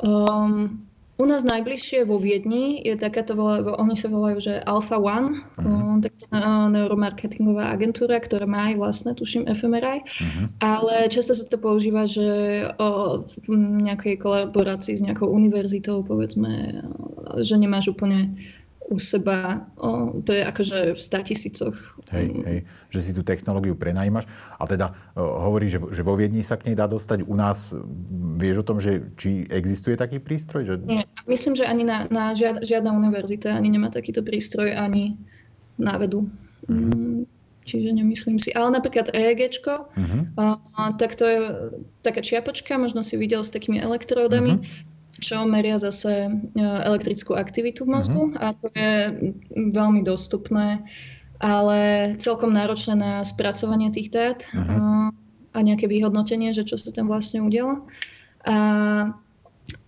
um, 0.00 0.86
u 1.16 1.24
nás 1.24 1.42
najbližšie 1.48 2.04
vo 2.04 2.20
Viedni 2.20 2.84
je 2.84 2.92
takáto, 2.96 3.32
oni 3.80 3.96
sa 3.96 4.12
volajú, 4.12 4.38
že 4.40 4.54
Alpha 4.68 5.00
One, 5.00 5.40
uh-huh. 5.56 6.04
takáto 6.04 6.28
neuromarketingová 6.68 7.72
agentúra, 7.72 8.20
ktorá 8.20 8.44
má 8.44 8.68
aj 8.72 8.76
vlastné, 8.76 9.10
tuším, 9.16 9.48
fMRI, 9.48 10.04
uh-huh. 10.04 10.24
Mhm. 10.26 10.44
ale 10.60 11.08
často 11.08 11.32
sa 11.32 11.44
to 11.48 11.56
používa, 11.56 12.04
že 12.04 12.26
o, 12.76 13.22
v 13.24 13.46
nejakej 13.56 14.20
kolaborácii 14.20 15.00
s 15.00 15.04
nejakou 15.04 15.32
univerzitou, 15.32 16.04
povedzme, 16.04 16.84
že 17.40 17.54
nemáš 17.56 17.96
úplne 17.96 18.36
u 18.86 18.98
seba, 19.02 19.66
o, 19.74 20.22
to 20.22 20.30
je 20.30 20.42
akože 20.46 20.78
v 20.94 21.00
statisícoch. 21.00 21.74
Hej, 22.14 22.26
hej, 22.46 22.58
že 22.94 23.00
si 23.02 23.10
tú 23.10 23.26
technológiu 23.26 23.74
prenajímaš 23.74 24.30
a 24.54 24.62
teda 24.64 24.94
o, 25.18 25.26
hovorí, 25.42 25.66
že, 25.66 25.82
že 25.90 26.06
vo 26.06 26.14
Viedni 26.14 26.46
sa 26.46 26.54
k 26.54 26.70
nej 26.70 26.76
dá 26.78 26.86
dostať. 26.86 27.26
U 27.26 27.34
nás 27.34 27.74
vieš 28.38 28.62
o 28.62 28.66
tom, 28.66 28.78
že 28.78 29.10
či 29.18 29.42
existuje 29.50 29.98
taký 29.98 30.22
prístroj? 30.22 30.62
Že... 30.70 30.74
Nie, 30.86 31.02
myslím, 31.26 31.58
že 31.58 31.66
ani 31.66 31.82
na, 31.82 32.06
na 32.06 32.32
žiad, 32.38 32.62
žiadna 32.62 32.94
univerzita 32.94 33.58
ani 33.58 33.74
nemá 33.74 33.90
takýto 33.90 34.22
prístroj, 34.22 34.70
ani 34.78 35.18
na 35.76 35.98
vedu. 35.98 36.30
Mm-hmm. 36.70 37.26
Čiže 37.66 37.98
nemyslím 37.98 38.38
si. 38.38 38.54
Ale 38.54 38.70
napríklad 38.70 39.10
EEG, 39.10 39.66
uh-huh. 39.66 40.22
a, 40.38 40.94
tak 40.94 41.18
to 41.18 41.26
je 41.26 41.38
taká 42.06 42.22
čiapočka, 42.22 42.78
možno 42.78 43.02
si 43.02 43.18
videl 43.18 43.42
s 43.42 43.50
takými 43.50 43.82
elektródami. 43.82 44.62
Uh-huh 44.62 44.94
čo 45.20 45.48
meria 45.48 45.80
zase 45.80 46.28
e, 46.28 46.60
elektrickú 46.60 47.36
aktivitu 47.36 47.88
v 47.88 47.92
mozgu 47.96 48.22
uh-huh. 48.32 48.40
a 48.42 48.46
to 48.56 48.66
je 48.76 48.92
veľmi 49.72 50.04
dostupné, 50.04 50.84
ale 51.40 52.12
celkom 52.20 52.52
náročné 52.52 52.94
na 52.96 53.12
spracovanie 53.24 53.88
tých 53.92 54.12
dát 54.12 54.44
uh-huh. 54.52 55.12
a 55.52 55.58
nejaké 55.60 55.88
vyhodnotenie, 55.88 56.52
že 56.52 56.68
čo 56.68 56.76
sa 56.76 56.92
tam 56.92 57.08
vlastne 57.08 57.40
udialo. 57.40 57.88
A, 58.44 58.56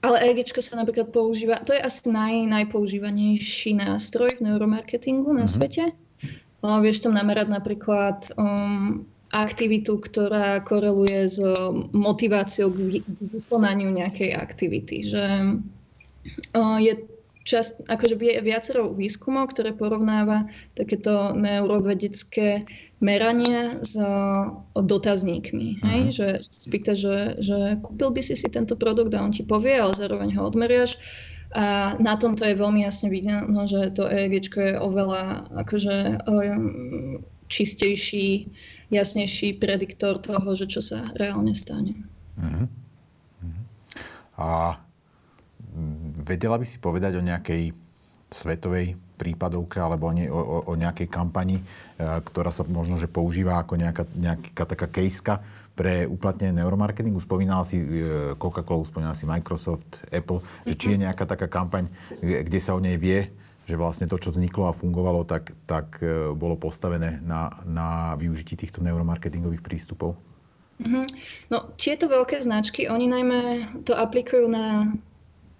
ale 0.02 0.16
EEG 0.32 0.58
sa 0.58 0.80
napríklad 0.80 1.14
používa, 1.14 1.62
to 1.62 1.76
je 1.76 1.80
asi 1.80 2.08
naj, 2.08 2.34
najpoužívanejší 2.48 3.78
nástroj 3.78 4.40
v 4.40 4.44
neuromarketingu 4.48 5.30
na 5.36 5.44
uh-huh. 5.44 5.54
svete. 5.60 5.84
O, 6.58 6.82
vieš 6.82 7.06
tam 7.06 7.14
namerať 7.14 7.54
napríklad 7.54 8.34
um, 8.34 9.06
aktivitu, 9.28 10.00
ktorá 10.00 10.64
koreluje 10.64 11.28
s 11.28 11.38
motiváciou 11.92 12.72
k 12.72 13.04
vykonaniu 13.04 13.92
nejakej 13.92 14.32
aktivity. 14.32 15.04
Že 15.04 15.24
je 16.80 16.92
čas, 17.44 17.76
akože 17.88 18.16
viacero 18.44 18.92
výskumov, 18.92 19.52
ktoré 19.52 19.72
porovnáva 19.72 20.48
takéto 20.76 21.32
neurovedecké 21.36 22.68
merania 22.98 23.78
s 23.80 23.94
dotazníkmi. 24.74 25.80
Hej? 25.80 26.00
Že 26.12 26.26
spýta, 26.44 26.92
že, 26.98 27.40
že 27.40 27.78
kúpil 27.80 28.10
by 28.10 28.20
si 28.20 28.34
si 28.34 28.48
tento 28.50 28.74
produkt 28.74 29.14
a 29.14 29.22
on 29.22 29.32
ti 29.32 29.46
povie, 29.46 29.78
ale 29.78 29.96
zároveň 29.96 30.34
ho 30.36 30.48
odmeriaš. 30.48 30.98
A 31.56 31.96
na 31.96 32.20
tomto 32.20 32.44
je 32.44 32.60
veľmi 32.60 32.84
jasne 32.84 33.08
vidno, 33.08 33.64
že 33.64 33.88
to 33.96 34.04
EEG 34.04 34.52
je 34.52 34.76
oveľa 34.76 35.48
akože, 35.64 36.20
čistejší 37.48 38.52
jasnejší 38.88 39.60
prediktor 39.60 40.20
toho, 40.20 40.56
že 40.56 40.66
čo 40.68 40.80
sa 40.80 41.12
reálne 41.16 41.52
stane. 41.52 41.96
Uh-huh. 42.40 42.66
Uh-huh. 43.44 43.62
A 44.40 44.48
vedela 46.24 46.56
by 46.56 46.66
si 46.66 46.80
povedať 46.80 47.20
o 47.20 47.22
nejakej 47.24 47.72
svetovej 48.28 48.96
prípadovke 49.18 49.80
alebo 49.80 50.08
o, 50.08 50.12
ne, 50.14 50.28
o, 50.30 50.62
o 50.68 50.72
nejakej 50.76 51.08
kampani, 51.10 51.58
e, 51.58 51.62
ktorá 51.98 52.52
sa 52.54 52.62
možno 52.62 53.00
že 53.00 53.10
používa 53.10 53.58
ako 53.58 53.74
nejaká, 53.74 54.04
nejaká 54.14 54.64
taká 54.68 54.86
kejska 54.86 55.42
pre 55.74 56.06
uplatnenie 56.06 56.62
neuromarketingu. 56.62 57.18
Spomínala 57.18 57.66
si 57.66 57.82
e, 57.82 57.86
Coca-Cola, 58.38 58.86
spomínala 58.86 59.18
si 59.18 59.26
Microsoft, 59.26 60.06
Apple, 60.12 60.44
že 60.68 60.74
či 60.78 60.86
je 60.94 61.02
nejaká 61.02 61.26
taká 61.26 61.50
kampaň, 61.50 61.90
kde 62.20 62.58
sa 62.62 62.78
o 62.78 62.80
nej 62.80 62.94
vie, 62.94 63.26
že 63.68 63.76
vlastne 63.76 64.08
to, 64.08 64.16
čo 64.16 64.32
vzniklo 64.32 64.72
a 64.72 64.72
fungovalo, 64.72 65.28
tak, 65.28 65.52
tak 65.68 66.00
e, 66.00 66.32
bolo 66.32 66.56
postavené 66.56 67.20
na, 67.20 67.52
na 67.68 68.16
využití 68.16 68.56
týchto 68.56 68.80
neuromarketingových 68.80 69.60
prístupov? 69.60 70.16
Mm-hmm. 70.80 71.04
No, 71.52 71.76
tieto 71.76 72.08
veľké 72.08 72.40
značky, 72.40 72.88
oni 72.88 73.12
najmä 73.12 73.40
to 73.84 73.92
aplikujú 73.92 74.48
na 74.48 74.96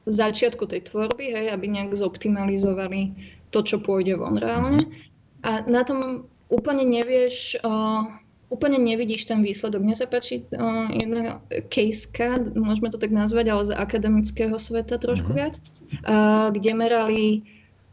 začiatku 0.09 0.65
tej 0.65 0.89
tvorby, 0.89 1.37
hej, 1.37 1.47
aby 1.53 1.69
nejak 1.69 1.93
zoptimalizovali 1.93 3.13
to, 3.53 3.61
čo 3.61 3.77
pôjde 3.77 4.17
von 4.17 4.41
reálne. 4.41 4.89
Mm-hmm. 4.89 5.45
A 5.45 5.51
na 5.69 5.85
tom 5.85 6.25
úplne 6.49 6.89
nevieš, 6.89 7.61
uh, 7.61 8.09
úplne 8.49 8.81
nevidíš 8.81 9.29
ten 9.29 9.45
výsledok. 9.45 9.85
Mne 9.85 10.01
sa 10.01 10.09
páči 10.09 10.49
uh, 10.57 10.89
jedna 10.97 11.45
case 11.69 12.09
môžeme 12.57 12.89
to 12.89 12.97
tak 12.97 13.13
nazvať, 13.13 13.53
ale 13.53 13.63
z 13.69 13.77
akademického 13.77 14.57
sveta 14.57 14.97
trošku 14.97 15.29
mm-hmm. 15.29 15.45
viac, 15.45 15.61
uh, 16.09 16.49
kde 16.57 16.73
merali 16.73 17.25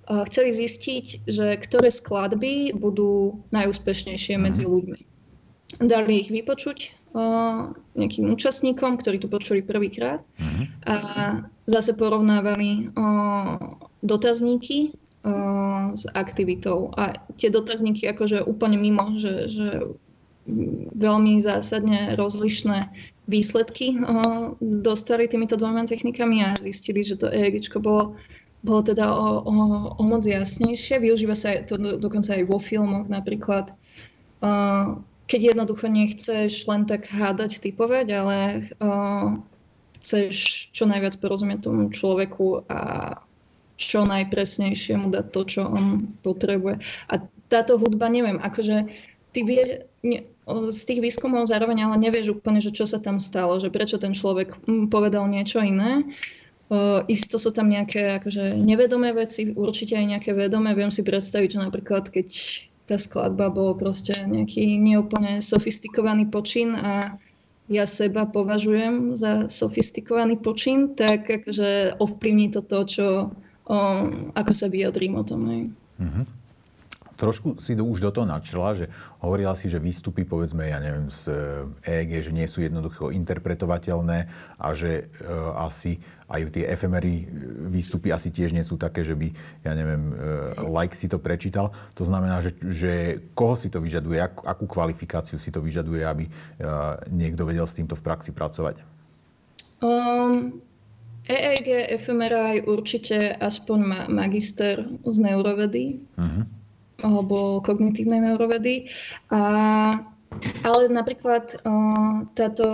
chceli 0.05 0.51
zistiť, 0.53 1.25
že 1.25 1.57
ktoré 1.57 1.89
skladby 1.89 2.77
budú 2.77 3.41
najúspešnejšie 3.49 4.37
medzi 4.37 4.65
mhm. 4.65 4.71
ľuďmi. 4.71 5.01
Dali 5.81 6.13
ich 6.23 6.29
vypočuť 6.31 6.93
nejakým 7.95 8.27
účastníkom, 8.27 8.99
ktorí 8.99 9.23
to 9.23 9.31
počuli 9.31 9.63
prvýkrát 9.63 10.23
mhm. 10.35 10.63
a 10.83 10.95
zase 11.65 11.95
porovnávali 11.95 12.91
dotazníky 14.03 14.93
s 15.95 16.03
aktivitou. 16.13 16.93
A 16.93 17.17
tie 17.39 17.49
dotazníky 17.49 18.05
akože 18.05 18.45
úplne 18.45 18.77
mimo, 18.77 19.17
že, 19.17 19.49
že 19.49 19.67
veľmi 20.93 21.41
zásadne 21.41 22.13
rozlišné 22.13 22.93
výsledky 23.25 23.97
dostali 24.61 25.25
týmito 25.25 25.57
dvoma 25.57 25.89
technikami 25.89 26.45
a 26.45 26.61
zistili, 26.61 27.01
že 27.01 27.17
to 27.17 27.25
EEG 27.33 27.73
bolo 27.81 28.13
bolo 28.65 28.81
teda 28.81 29.05
o, 29.13 29.45
o, 29.45 29.53
o 29.95 30.01
moc 30.01 30.25
jasnejšie. 30.25 30.97
Využíva 30.97 31.37
sa 31.37 31.61
to 31.61 31.77
do, 31.77 32.01
dokonca 32.01 32.33
aj 32.33 32.43
vo 32.49 32.57
filmoch 32.57 33.05
napríklad. 33.05 33.69
Uh, 34.41 34.97
keď 35.29 35.53
jednoducho 35.53 35.85
nechceš 35.85 36.65
len 36.65 36.89
tak 36.89 37.05
hádať, 37.05 37.61
typovať, 37.61 38.07
ale 38.09 38.37
uh, 38.81 39.37
chceš 40.01 40.67
čo 40.73 40.89
najviac 40.89 41.17
porozumieť 41.21 41.69
tomu 41.69 41.93
človeku 41.93 42.65
a 42.65 42.81
čo 43.77 44.07
najpresnejšie 44.07 44.97
mu 44.97 45.13
dať 45.13 45.25
to, 45.29 45.41
čo 45.45 45.61
on 45.69 46.17
potrebuje. 46.25 46.81
A 47.09 47.13
táto 47.51 47.77
hudba, 47.77 48.09
neviem, 48.09 48.41
akože 48.41 48.87
ty 49.35 49.39
vie, 49.43 49.83
ne, 50.01 50.25
z 50.71 50.81
tých 50.87 51.03
výskumov 51.03 51.49
zároveň 51.49 51.85
ale 51.85 51.99
nevieš 51.99 52.39
úplne, 52.39 52.63
že 52.63 52.71
čo 52.71 52.87
sa 52.87 53.01
tam 53.01 53.19
stalo, 53.19 53.59
že 53.59 53.73
prečo 53.73 53.99
ten 53.99 54.15
človek 54.15 54.55
povedal 54.87 55.27
niečo 55.27 55.59
iné. 55.59 56.05
Uh, 56.05 56.35
isto 57.05 57.37
sú 57.37 57.53
tam 57.53 57.69
nejaké 57.69 58.17
akože 58.21 58.57
nevedomé 58.57 59.13
veci, 59.13 59.53
určite 59.53 59.93
aj 59.93 60.17
nejaké 60.17 60.31
vedomé. 60.33 60.73
Viem 60.73 60.89
si 60.89 61.05
predstaviť, 61.05 61.49
že 61.57 61.59
napríklad 61.61 62.09
keď 62.09 62.27
tá 62.85 62.97
skladba 62.97 63.49
bolo 63.49 63.73
proste 63.77 64.13
nejaký 64.13 64.77
neúplne 64.77 65.41
sofistikovaný 65.41 66.29
počin 66.29 66.77
a 66.77 67.17
ja 67.65 67.89
seba 67.89 68.29
považujem 68.29 69.17
za 69.17 69.49
sofistikovaný 69.49 70.37
počin, 70.37 70.93
tak 70.93 71.25
akože 71.25 71.97
ovplyvní 71.97 72.53
to 72.53 72.61
to, 72.61 72.79
čo, 72.85 73.07
um, 73.65 74.29
ako 74.37 74.53
sa 74.53 74.69
vyjadrím 74.69 75.17
o 75.17 75.23
tom. 75.25 75.41
Uh-huh. 75.49 76.25
Trošku 77.15 77.57
si 77.63 77.73
do, 77.73 77.87
už 77.87 78.03
do 78.03 78.11
toho 78.11 78.27
načrela, 78.27 78.75
že 78.75 78.85
hovorila 79.23 79.55
si, 79.55 79.71
že 79.71 79.79
výstupy, 79.79 80.27
povedzme, 80.27 80.67
ja 80.67 80.79
neviem, 80.83 81.07
z 81.07 81.31
EEG, 81.81 82.29
že 82.29 82.31
nie 82.35 82.45
sú 82.45 82.61
jednoducho 82.61 83.09
interpretovateľné 83.15 84.19
a 84.59 84.67
že 84.75 85.07
e, 85.07 85.23
asi 85.55 85.97
aj 86.27 86.51
tie 86.51 86.65
efemery 86.67 87.25
výstupy 87.71 88.09
asi 88.09 88.33
tiež 88.33 88.51
nie 88.51 88.65
sú 88.65 88.75
také, 88.75 89.05
že 89.05 89.15
by, 89.15 89.31
ja 89.63 89.73
neviem, 89.73 90.11
e, 90.11 90.15
like 90.67 90.97
si 90.97 91.07
to 91.07 91.17
prečítal. 91.17 91.71
To 91.95 92.03
znamená, 92.03 92.43
že, 92.43 92.51
že 92.59 93.23
koho 93.37 93.55
si 93.55 93.71
to 93.71 93.79
vyžaduje, 93.79 94.19
ak, 94.19 94.43
akú 94.43 94.67
kvalifikáciu 94.67 95.39
si 95.39 95.49
to 95.49 95.63
vyžaduje, 95.63 96.03
aby 96.03 96.25
e, 96.27 96.31
niekto 97.09 97.47
vedel 97.47 97.65
s 97.65 97.77
týmto 97.77 97.95
v 97.95 98.03
praxi 98.03 98.35
pracovať? 98.35 98.83
Um, 99.79 100.59
EEG, 101.29 101.99
fMRI 102.01 102.65
určite 102.65 103.37
aspoň 103.37 103.79
ma, 103.81 104.01
magister 104.09 104.81
z 105.05 105.17
neurovedy. 105.21 106.03
Uh-huh 106.19 106.64
alebo 107.03 107.59
kognitívnej 107.63 108.21
neurovedy. 108.23 108.87
A, 109.31 109.41
ale 110.63 110.81
napríklad 110.91 111.59
uh, 111.63 112.27
táto 112.35 112.67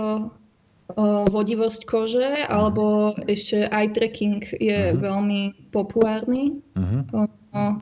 uh, 0.94 1.24
vodivosť 1.26 1.80
kože 1.86 2.46
alebo 2.46 3.16
ešte 3.26 3.66
eye 3.70 3.90
tracking 3.90 4.42
je 4.58 4.92
uh-huh. 4.92 4.98
veľmi 4.98 5.70
populárny. 5.74 6.62
Uh-huh. 6.74 7.26
Uh, 7.52 7.78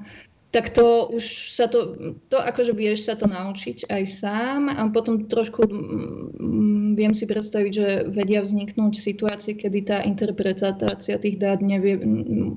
tak 0.51 0.75
to 0.75 1.07
už 1.15 1.55
sa 1.55 1.71
to, 1.71 1.95
to 2.27 2.35
akože 2.35 2.75
vieš 2.75 3.07
sa 3.07 3.15
to 3.15 3.31
naučiť 3.31 3.87
aj 3.87 4.03
sám 4.11 4.67
a 4.67 4.83
potom 4.91 5.31
trošku 5.31 5.63
mm, 5.63 6.99
viem 6.99 7.15
si 7.15 7.23
predstaviť, 7.31 7.73
že 7.73 7.89
vedia 8.11 8.43
vzniknúť 8.43 8.99
situácie, 8.99 9.55
kedy 9.55 9.79
tá 9.87 10.03
interpretácia 10.03 11.23
tých 11.23 11.39
dát 11.39 11.63
nevie, 11.63 12.03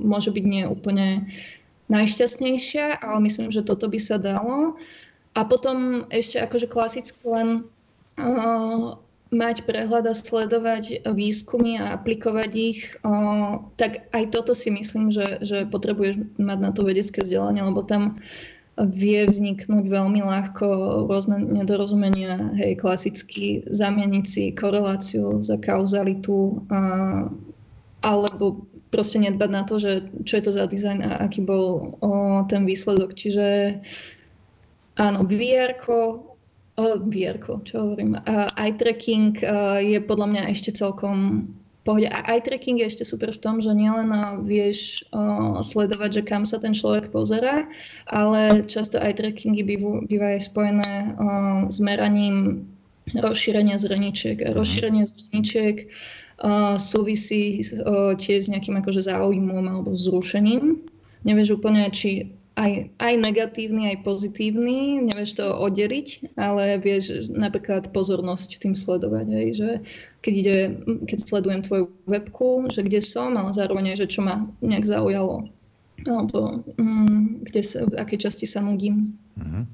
môže 0.01 0.33
byť 0.33 0.45
nie 0.45 0.65
úplne 0.65 1.29
najšťastnejšia, 1.91 3.03
ale 3.03 3.17
myslím, 3.27 3.51
že 3.51 3.65
toto 3.65 3.91
by 3.91 3.99
sa 3.99 4.21
dalo. 4.21 4.79
A 5.33 5.41
potom 5.43 6.05
ešte 6.13 6.37
akože 6.37 6.69
klasicky 6.69 7.17
len 7.25 7.65
uh, 8.21 9.01
mať 9.33 9.65
prehľad 9.65 10.05
a 10.05 10.13
sledovať 10.13 11.09
výskumy 11.09 11.81
a 11.81 11.97
aplikovať 11.97 12.51
ich, 12.53 12.79
uh, 13.01 13.65
tak 13.81 14.07
aj 14.13 14.29
toto 14.29 14.53
si 14.53 14.69
myslím, 14.69 15.09
že, 15.09 15.41
že 15.41 15.65
potrebuješ 15.65 16.37
mať 16.37 16.59
na 16.61 16.69
to 16.69 16.85
vedecké 16.85 17.25
vzdelanie, 17.25 17.65
lebo 17.65 17.81
tam 17.81 18.21
vie 18.77 19.29
vzniknúť 19.29 19.85
veľmi 19.85 20.25
ľahko 20.25 20.65
rôzne 21.05 21.45
nedorozumenia, 21.45 22.57
hej, 22.57 22.81
klasicky 22.81 23.61
zamieniť 23.69 24.25
si 24.25 24.43
koreláciu 24.53 25.41
za 25.45 25.61
kauzalitu, 25.61 26.61
uh, 26.69 27.29
alebo 28.05 28.65
proste 28.93 29.17
nedbať 29.17 29.49
na 29.49 29.65
to, 29.65 29.81
že 29.81 30.05
čo 30.21 30.37
je 30.37 30.43
to 30.45 30.51
za 30.53 30.69
dizajn 30.69 31.01
a 31.01 31.25
aký 31.25 31.41
bol 31.41 31.97
o, 31.97 32.09
ten 32.45 32.69
výsledok. 32.69 33.17
Čiže 33.17 33.81
áno, 35.01 35.25
VR, 35.25 35.73
VR, 36.77 37.37
čo 37.65 37.75
hovorím, 37.81 38.21
eye 38.53 38.73
tracking 38.77 39.37
uh, 39.41 39.81
je 39.81 39.97
podľa 39.97 40.27
mňa 40.29 40.43
ešte 40.53 40.73
celkom 40.73 41.49
pohode. 41.85 42.09
A 42.09 42.21
eye 42.33 42.41
tracking 42.41 42.81
je 42.81 42.89
ešte 42.89 43.05
super 43.05 43.29
v 43.29 43.41
tom, 43.41 43.61
že 43.61 43.73
nielen 43.73 44.09
vieš 44.45 45.05
uh, 45.13 45.61
sledovať, 45.61 46.09
že 46.17 46.21
kam 46.25 46.45
sa 46.45 46.57
ten 46.57 46.73
človek 46.73 47.13
pozera, 47.13 47.69
ale 48.09 48.65
často 48.65 48.97
eye 48.97 49.13
trackingy 49.13 49.61
bývajú, 49.61 50.09
bývajú 50.09 50.39
spojené 50.41 50.93
uh, 51.13 51.69
s 51.69 51.77
meraním 51.77 52.69
rozšírenia 53.11 53.77
zreničiek. 53.77 54.41
A 54.41 54.53
mhm. 54.53 54.57
rozšírenie 54.57 55.03
zreničiek 55.05 55.91
súvisí 56.79 57.61
tiež 58.17 58.39
s 58.47 58.51
nejakým 58.51 58.79
akože 58.81 59.05
záujmom 59.05 59.65
alebo 59.69 59.93
vzrušením. 59.93 60.81
Nevieš 61.23 61.61
úplne, 61.61 61.87
či 61.93 62.33
aj, 62.53 62.93
aj 63.01 63.13
negatívny, 63.17 63.89
aj 63.89 64.05
pozitívny, 64.05 65.01
nevieš 65.01 65.41
to 65.41 65.45
oddeliť, 65.49 66.37
ale 66.37 66.77
vieš 66.77 67.33
napríklad 67.33 67.89
pozornosť 67.89 68.61
tým 68.61 68.77
sledovať, 68.77 69.27
hej, 69.33 69.47
že 69.57 69.69
keď, 70.21 70.33
ide, 70.37 70.57
keď 71.09 71.17
sledujem 71.17 71.61
tvoju 71.65 71.85
webku, 72.05 72.69
že 72.69 72.85
kde 72.85 73.01
som, 73.01 73.33
ale 73.33 73.57
zároveň 73.57 73.97
aj, 73.97 74.05
že 74.05 74.11
čo 74.13 74.21
ma 74.21 74.45
nejak 74.61 74.85
zaujalo, 74.85 75.49
alebo 76.05 76.61
mm, 76.77 77.49
kde 77.49 77.61
sa, 77.65 77.89
v 77.89 77.93
akej 77.97 78.29
časti 78.29 78.45
sa 78.45 78.61
nudím. 78.61 79.01
Uh-huh. 79.33 79.65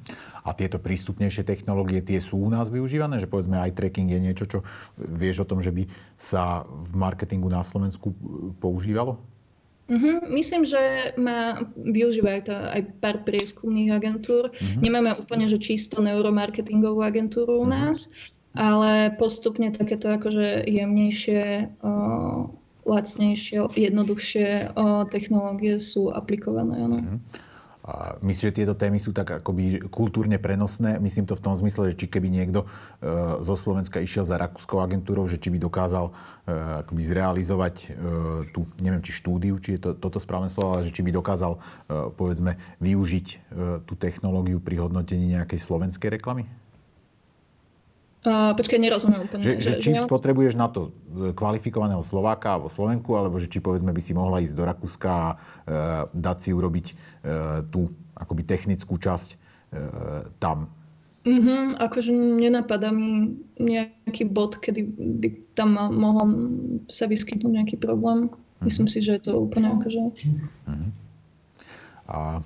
A 0.43 0.55
tieto 0.55 0.79
prístupnejšie 0.79 1.43
technológie, 1.43 1.99
tie 1.99 2.23
sú 2.23 2.39
u 2.39 2.49
nás 2.49 2.71
využívané? 2.71 3.19
Že 3.19 3.31
povedzme 3.31 3.59
eye 3.59 3.75
tracking 3.75 4.07
je 4.07 4.19
niečo, 4.19 4.45
čo 4.47 4.59
vieš 4.95 5.43
o 5.43 5.49
tom, 5.49 5.59
že 5.59 5.75
by 5.75 5.83
sa 6.15 6.63
v 6.67 6.91
marketingu 6.95 7.51
na 7.51 7.63
Slovensku 7.63 8.11
e, 8.11 8.15
používalo? 8.57 9.19
Uh-huh. 9.89 10.21
Myslím, 10.29 10.69
že 10.69 11.11
má, 11.17 11.65
využívajú 11.73 12.39
to 12.45 12.53
aj 12.53 12.81
pár 13.01 13.25
prieskumných 13.25 13.89
agentúr. 13.89 14.53
Uh-huh. 14.53 14.79
Nemáme 14.79 15.17
úplne 15.17 15.49
že 15.49 15.57
čisto 15.57 15.97
neuromarketingovú 16.05 17.01
agentúru 17.01 17.59
u 17.59 17.65
uh-huh. 17.65 17.73
nás, 17.89 18.13
ale 18.53 19.17
postupne 19.17 19.73
takéto 19.73 20.13
akože 20.13 20.69
jemnejšie, 20.69 21.73
o, 21.81 21.91
lacnejšie, 22.85 23.65
jednoduchšie 23.73 24.77
o, 24.77 25.09
technológie 25.09 25.81
sú 25.81 26.13
aplikované. 26.13 26.85
Ano. 26.85 26.97
Uh-huh. 27.01 27.19
Myslím, 28.19 28.51
že 28.51 28.57
tieto 28.61 28.75
témy 28.75 28.99
sú 28.99 29.15
tak 29.15 29.41
akoby 29.41 29.87
kultúrne 29.87 30.35
prenosné. 30.37 30.99
Myslím 30.99 31.25
to 31.25 31.37
v 31.37 31.43
tom 31.43 31.55
zmysle, 31.55 31.93
že 31.93 31.99
či 31.99 32.07
keby 32.11 32.27
niekto 32.27 32.63
e, 32.63 32.67
zo 33.41 33.55
Slovenska 33.55 34.03
išiel 34.03 34.27
za 34.27 34.35
rakúskou 34.35 34.83
agentúrou, 34.83 35.25
že 35.25 35.39
či 35.39 35.47
by 35.47 35.57
dokázal 35.57 36.09
e, 36.09 36.13
akoby 36.85 37.01
zrealizovať 37.07 37.75
e, 37.79 37.87
tú, 38.51 38.67
neviem, 38.83 38.99
či 38.99 39.15
štúdiu, 39.15 39.57
či 39.63 39.79
je 39.79 39.89
to, 39.89 39.89
toto 39.95 40.19
správne 40.19 40.51
slovo, 40.51 40.75
ale 40.75 40.91
že 40.91 40.95
či 40.95 41.05
by 41.05 41.11
dokázal, 41.15 41.61
povedzme, 42.19 42.59
využiť 42.83 43.27
tú 43.87 43.93
technológiu 43.97 44.61
pri 44.61 44.81
hodnotení 44.81 45.39
nejakej 45.39 45.59
slovenskej 45.61 46.19
reklamy? 46.19 46.45
Uh, 48.19 48.51
počkaj, 48.51 48.83
nerozumiem 48.83 49.23
úplne. 49.23 49.47
Že, 49.47 49.53
že, 49.63 49.63
že 49.63 49.71
či 49.79 49.89
že 49.95 50.03
potrebuješ 50.03 50.59
na 50.59 50.67
to 50.67 50.91
e, 51.07 51.31
kvalifikovaného 51.31 52.03
Slováka 52.03 52.59
alebo 52.59 52.67
Slovenku, 52.67 53.15
alebo 53.15 53.39
že 53.39 53.47
či 53.47 53.63
povedzme 53.63 53.95
by 53.95 54.01
si 54.03 54.11
mohla 54.11 54.43
ísť 54.43 54.59
do 54.59 54.63
Rakúska 54.67 55.07
a 55.07 55.29
uh, 55.31 56.03
dať 56.11 56.37
si 56.43 56.49
urobiť 56.51 56.85
uh, 56.91 57.63
tú 57.71 57.87
akoby 58.19 58.43
technickú 58.43 58.99
časť 58.99 59.29
uh, 59.31 60.27
tam. 60.35 60.67
Mm-hmm, 61.23 61.79
akože 61.79 62.11
nenapadá 62.11 62.91
mi 62.91 63.39
nejaký 63.55 64.27
bod, 64.27 64.59
kedy 64.59 64.83
by 64.99 65.29
tam 65.55 65.79
mohol 65.79 66.27
sa 66.91 67.07
vyskytnúť 67.07 67.51
nejaký 67.55 67.75
problém. 67.79 68.27
Mm-hmm. 68.27 68.63
Myslím 68.67 68.87
si, 68.91 68.99
že 68.99 69.15
je 69.15 69.31
to 69.31 69.47
úplne 69.47 69.79
akože... 69.79 70.01
Mm-hmm. 70.67 70.91
A 72.11 72.43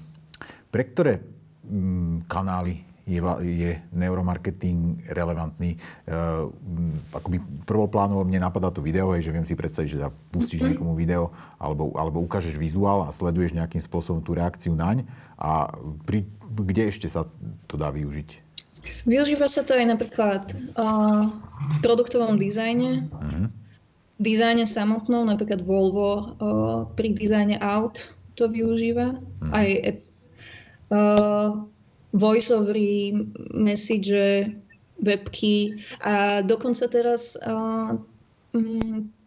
pre 0.69 0.83
ktoré 0.85 1.21
mm, 1.65 2.29
kanály 2.29 2.92
je, 3.03 3.19
je 3.43 3.71
neuromarketing 3.91 5.11
relevantný. 5.11 5.75
Uh, 6.07 6.47
akoby 7.11 7.43
prvoplánovo 7.67 8.23
mne 8.23 8.47
napadá 8.47 8.71
to 8.71 8.79
video, 8.79 9.11
že 9.19 9.31
viem 9.31 9.43
si 9.43 9.59
predstaviť, 9.59 9.89
že 9.91 9.99
pustíš 10.31 10.63
mm-hmm. 10.63 10.71
niekomu 10.79 10.93
video 10.95 11.35
alebo, 11.59 11.91
alebo 11.99 12.23
ukážeš 12.23 12.55
vizuál 12.55 13.03
a 13.03 13.11
sleduješ 13.11 13.55
nejakým 13.55 13.83
spôsobom 13.83 14.23
tú 14.23 14.35
reakciu 14.35 14.71
naň 14.71 15.03
a 15.35 15.67
pri, 16.07 16.23
kde 16.47 16.87
ešte 16.87 17.11
sa 17.11 17.27
to 17.67 17.75
dá 17.75 17.91
využiť? 17.91 18.39
Využíva 19.03 19.47
sa 19.47 19.63
to 19.63 19.75
aj 19.75 19.85
napríklad 19.95 20.43
uh, 20.75 21.27
v 21.75 21.77
produktovom 21.83 22.35
dizajne, 22.35 23.07
uh-huh. 23.11 23.47
dizajne 24.19 24.67
samotnou, 24.67 25.23
napríklad 25.23 25.63
Volvo 25.63 26.11
uh, 26.11 26.23
pri 26.95 27.15
dizajne 27.15 27.59
aut 27.63 28.11
to 28.35 28.47
využíva, 28.47 29.19
uh-huh. 29.19 29.51
aj 29.55 29.67
uh, 30.91 31.63
voiceovery, 32.13 33.13
message, 33.53 34.13
webky 35.01 35.81
a 35.99 36.45
dokonca 36.45 36.87
teraz 36.87 37.35
uh, 37.41 37.97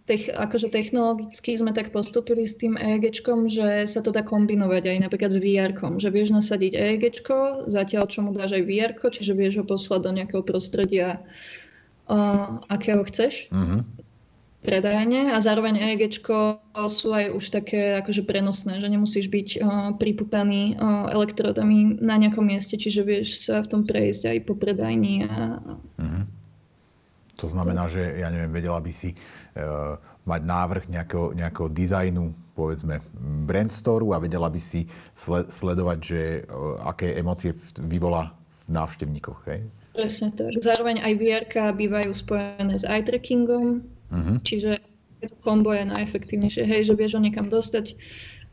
tech, 0.06 0.30
akože 0.30 0.70
technologicky 0.70 1.58
sme 1.58 1.74
tak 1.74 1.90
postupili 1.90 2.46
s 2.46 2.54
tým 2.56 2.78
EEG, 2.78 3.20
že 3.50 3.90
sa 3.90 4.00
to 4.00 4.14
dá 4.14 4.22
kombinovať 4.22 4.94
aj 4.94 4.98
napríklad 5.02 5.34
s 5.34 5.42
vr 5.42 5.74
že 5.98 6.08
vieš 6.14 6.30
nasadiť 6.32 6.72
EEG, 6.78 7.04
zatiaľ 7.66 8.04
čo 8.06 8.22
mu 8.22 8.30
dáš 8.30 8.54
aj 8.54 8.64
vr 8.64 8.90
čiže 8.96 9.34
vieš 9.34 9.60
ho 9.60 9.64
poslať 9.66 10.00
do 10.06 10.10
nejakého 10.22 10.42
prostredia, 10.46 11.20
uh, 12.06 12.62
akého 12.70 13.02
chceš. 13.04 13.50
Mm-hmm 13.50 14.05
predajne 14.66 15.30
a 15.30 15.38
zároveň 15.38 15.78
EEG 15.78 16.18
sú 16.90 17.08
aj 17.14 17.30
už 17.30 17.44
také 17.54 18.02
akože 18.02 18.26
prenosné, 18.26 18.82
že 18.82 18.90
nemusíš 18.90 19.30
byť 19.30 19.48
uh, 19.56 19.94
priputaný 19.94 20.74
uh, 20.74 21.06
elektrodami 21.14 22.02
na 22.02 22.18
nejakom 22.18 22.42
mieste, 22.42 22.74
čiže 22.74 23.06
vieš 23.06 23.46
sa 23.46 23.62
v 23.62 23.70
tom 23.70 23.82
prejsť 23.86 24.34
aj 24.34 24.38
po 24.42 24.58
predajni. 24.58 25.30
A... 25.30 25.62
Mm-hmm. 26.02 26.24
To 27.38 27.46
znamená, 27.46 27.86
že 27.86 28.18
ja 28.18 28.26
neviem, 28.34 28.50
vedela 28.50 28.82
by 28.82 28.90
si 28.90 29.14
uh, 29.14 29.94
mať 30.26 30.42
návrh 30.42 30.84
nejakého, 30.90 31.38
nejakého 31.38 31.68
dizajnu, 31.70 32.34
povedzme, 32.58 32.98
brand 33.46 33.70
store 33.70 34.02
a 34.10 34.18
vedela 34.18 34.50
by 34.50 34.58
si 34.58 34.90
sle- 35.14 35.46
sledovať, 35.46 35.98
že 36.02 36.20
uh, 36.42 36.82
aké 36.90 37.14
emócie 37.14 37.54
vyvolá 37.86 38.34
v 38.66 38.74
návštevníkoch. 38.74 39.40
Hej? 39.46 39.62
Presne 39.96 40.28
tak. 40.34 40.52
Zároveň 40.60 41.00
aj 41.00 41.12
VR 41.16 41.44
bývajú 41.72 42.12
spojené 42.12 42.76
s 42.76 42.84
eye 42.84 43.00
trackingom, 43.00 43.95
Uh-huh. 44.12 44.36
Čiže 44.42 44.82
kombo 45.42 45.72
je 45.72 45.88
najefektívnejšie. 45.88 46.62
Hej, 46.62 46.92
že 46.92 46.94
vieš 46.94 47.18
ho 47.18 47.20
niekam 47.22 47.48
dostať 47.48 47.96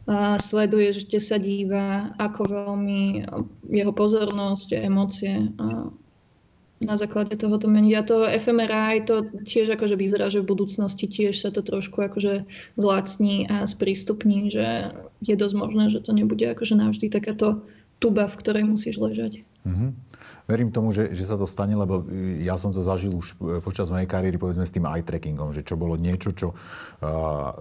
a 0.04 0.36
sleduješ, 0.36 1.08
kde 1.08 1.20
sa 1.24 1.40
díva, 1.40 2.12
ako 2.20 2.42
veľmi 2.44 3.24
jeho 3.72 3.94
pozornosť, 3.96 4.76
emócie 4.84 5.48
a 5.56 5.88
na 6.84 7.00
základe 7.00 7.40
toho 7.40 7.56
to 7.56 7.72
mení. 7.72 7.96
A 7.96 8.04
to 8.04 8.28
FMRI 8.28 9.08
to 9.08 9.32
tiež 9.48 9.72
akože 9.80 9.96
vyzerá, 9.96 10.28
že 10.28 10.44
v 10.44 10.52
budúcnosti 10.52 11.08
tiež 11.08 11.40
sa 11.40 11.56
to 11.56 11.64
trošku 11.64 11.96
akože 12.04 12.44
zlacní 12.76 13.48
a 13.48 13.64
sprístupní, 13.64 14.52
že 14.52 14.92
je 15.24 15.36
dosť 15.40 15.56
možné, 15.56 15.88
že 15.88 16.04
to 16.04 16.12
nebude 16.12 16.44
akože 16.44 16.76
navždy 16.76 17.08
takáto 17.08 17.64
tuba, 18.04 18.28
v 18.28 18.36
ktorej 18.36 18.68
musíš 18.68 19.00
ležať. 19.00 19.48
Mm-hmm. 19.64 19.90
Verím 20.44 20.76
tomu, 20.76 20.92
že, 20.92 21.16
že 21.16 21.24
sa 21.24 21.40
to 21.40 21.48
stane, 21.48 21.72
lebo 21.72 22.04
ja 22.44 22.60
som 22.60 22.76
to 22.76 22.84
zažil 22.84 23.16
už 23.16 23.40
počas 23.64 23.88
mojej 23.88 24.04
kariéry, 24.04 24.36
povedzme 24.36 24.68
s 24.68 24.76
tým 24.76 24.84
eye 24.92 25.00
trackingom, 25.00 25.56
že 25.56 25.64
čo 25.64 25.80
bolo 25.80 25.96
niečo, 25.96 26.36
čo 26.36 26.52
uh, 26.52 27.56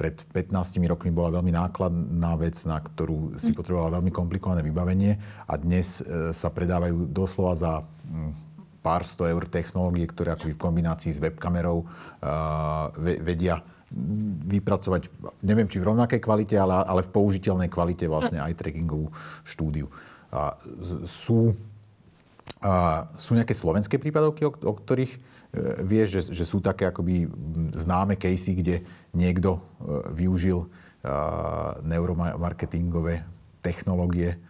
pred 0.00 0.16
15 0.32 0.80
rokmi 0.88 1.12
bola 1.12 1.36
veľmi 1.36 1.52
nákladná 1.52 2.32
vec, 2.40 2.56
na 2.64 2.80
ktorú 2.80 3.36
si 3.36 3.52
mm. 3.52 3.56
potrebovala 3.60 4.00
veľmi 4.00 4.08
komplikované 4.08 4.64
vybavenie 4.64 5.20
a 5.44 5.54
dnes 5.60 6.00
uh, 6.00 6.32
sa 6.32 6.48
predávajú 6.48 7.12
doslova 7.12 7.52
za 7.60 7.72
um, 7.84 8.32
pár 8.80 9.04
sto 9.04 9.28
eur 9.28 9.44
technológie, 9.44 10.08
ktoré 10.08 10.32
akoby 10.32 10.56
v 10.56 10.62
kombinácii 10.64 11.12
s 11.12 11.20
webkamerou 11.20 11.84
uh, 11.84 12.88
vedia 13.20 13.60
vypracovať, 14.48 15.12
neviem 15.44 15.68
či 15.68 15.78
v 15.78 15.92
rovnakej 15.92 16.18
kvalite, 16.24 16.56
ale, 16.56 16.82
ale 16.88 17.04
v 17.04 17.12
použiteľnej 17.14 17.68
kvalite 17.68 18.08
vlastne 18.08 18.40
eye 18.40 18.56
trackingovú 18.56 19.12
štúdiu. 19.44 19.86
A 20.34 20.58
sú 21.06 21.54
a 22.64 23.04
sú 23.20 23.36
nejaké 23.36 23.52
slovenské 23.52 24.00
prípadovky, 24.00 24.48
o, 24.48 24.72
ktorých 24.72 25.12
e, 25.12 25.18
vieš, 25.84 26.32
že, 26.32 26.42
že 26.42 26.44
sú 26.48 26.64
také 26.64 26.88
akoby 26.88 27.28
známe 27.76 28.16
casey, 28.16 28.56
kde 28.56 28.80
niekto 29.12 29.60
e, 29.60 29.60
využil 30.16 30.64
e, 30.64 30.68
neuromarketingové 31.84 33.20
technológie 33.60 34.40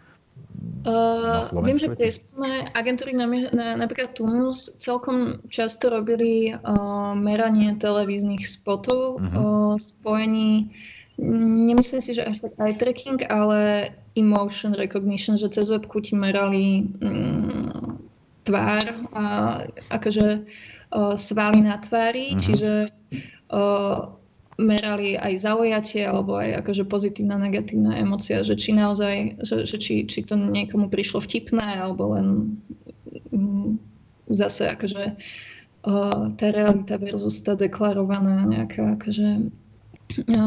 na 0.87 1.43
Slovensku? 1.43 1.67
Viem, 1.67 1.79
že 1.83 1.99
prieskumné 1.99 2.71
agentúry, 2.79 3.13
na, 3.19 3.27
na, 3.27 3.67
napríklad 3.75 4.15
Tunus, 4.15 4.71
celkom 4.79 5.43
často 5.51 5.91
robili 5.91 6.55
uh, 6.55 7.15
meranie 7.19 7.75
televíznych 7.75 8.47
spotov 8.47 9.19
uh-huh. 9.19 9.35
uh, 9.35 9.75
spojení 9.75 10.71
Nemyslím 11.19 12.03
si, 12.03 12.11
že 12.15 12.27
až 12.27 12.43
tak 12.43 12.59
eye 12.59 12.75
tracking, 12.75 13.23
ale 13.31 13.91
emotion 14.19 14.75
recognition, 14.75 15.39
že 15.39 15.47
cez 15.47 15.71
webku 15.71 16.03
ti 16.03 16.19
merali 16.19 16.91
mm, 16.99 18.03
tvár, 18.43 18.85
a, 19.15 19.25
akože 19.95 20.43
o, 20.91 21.15
svaly 21.15 21.63
na 21.63 21.79
tvári, 21.79 22.35
mm-hmm. 22.35 22.43
čiže 22.43 22.73
o, 23.55 23.63
merali 24.59 25.15
aj 25.15 25.35
zaujatie 25.39 26.03
alebo 26.03 26.39
aj 26.39 26.63
akože 26.67 26.83
pozitívna, 26.87 27.39
negatívna 27.39 27.95
emocia, 27.99 28.43
že 28.43 28.59
či 28.59 28.75
naozaj, 28.75 29.43
že, 29.43 29.67
že 29.67 29.77
či, 29.79 29.95
či 30.11 30.19
to 30.23 30.35
niekomu 30.35 30.91
prišlo 30.91 31.23
vtipné 31.23 31.79
alebo 31.79 32.15
len 32.19 32.59
mm, 33.31 33.79
zase 34.35 34.67
akože 34.67 35.15
o, 35.87 35.95
tá 36.35 36.47
realita 36.51 36.99
versus 36.99 37.39
tá 37.39 37.55
deklarovaná 37.55 38.47
nejaká 38.47 38.99
akože 38.99 39.51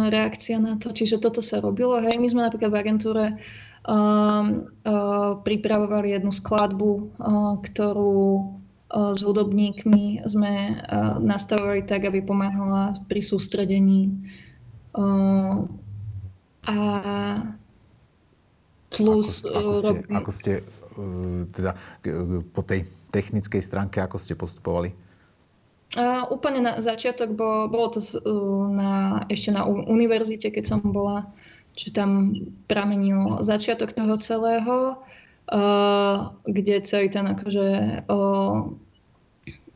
reakcia 0.09 0.57
na 0.61 0.77
to. 0.79 0.93
Čiže 0.93 1.19
toto 1.21 1.41
sa 1.43 1.59
robilo. 1.59 1.99
Hej, 1.99 2.17
my 2.21 2.27
sme 2.29 2.41
napríklad 2.45 2.71
v 2.71 2.79
agentúre 2.79 3.25
uh, 3.35 3.41
uh, 3.87 5.31
pripravovali 5.41 6.15
jednu 6.15 6.31
skladbu, 6.31 6.91
uh, 7.17 7.59
ktorú 7.61 8.21
uh, 8.37 9.11
s 9.11 9.19
hudobníkmi 9.23 10.23
sme 10.27 10.77
uh, 10.77 11.17
nastavovali 11.19 11.83
tak, 11.83 12.07
aby 12.07 12.23
pomáhala 12.23 12.95
pri 13.11 13.21
sústredení. 13.21 14.13
Uh, 14.95 15.67
a 16.67 16.77
plus... 18.93 19.43
Ako, 19.43 19.55
ako 19.55 19.71
ste, 19.71 19.87
robí... 19.87 20.13
ako 20.13 20.31
ste 20.31 20.53
teda 21.53 21.77
po 22.57 22.65
tej 22.65 22.89
technickej 23.13 23.61
stránke, 23.61 24.01
ako 24.01 24.17
ste 24.17 24.33
postupovali? 24.33 24.89
A 25.95 26.27
úplne 26.27 26.59
na 26.59 26.83
začiatok, 26.83 27.31
bo, 27.31 27.71
bolo 27.71 27.95
to 27.95 28.03
uh, 28.03 28.67
na, 28.67 29.23
ešte 29.31 29.55
na 29.55 29.63
univerzite, 29.63 30.51
keď 30.51 30.63
som 30.67 30.79
bola, 30.83 31.31
čiže 31.79 31.95
tam 31.95 32.35
pramenil 32.67 33.39
začiatok 33.39 33.95
toho 33.95 34.19
celého, 34.19 34.99
uh, 35.47 36.35
kde 36.43 36.83
celý 36.83 37.07
ten 37.07 37.31
akože 37.31 37.67
uh, 38.03 38.67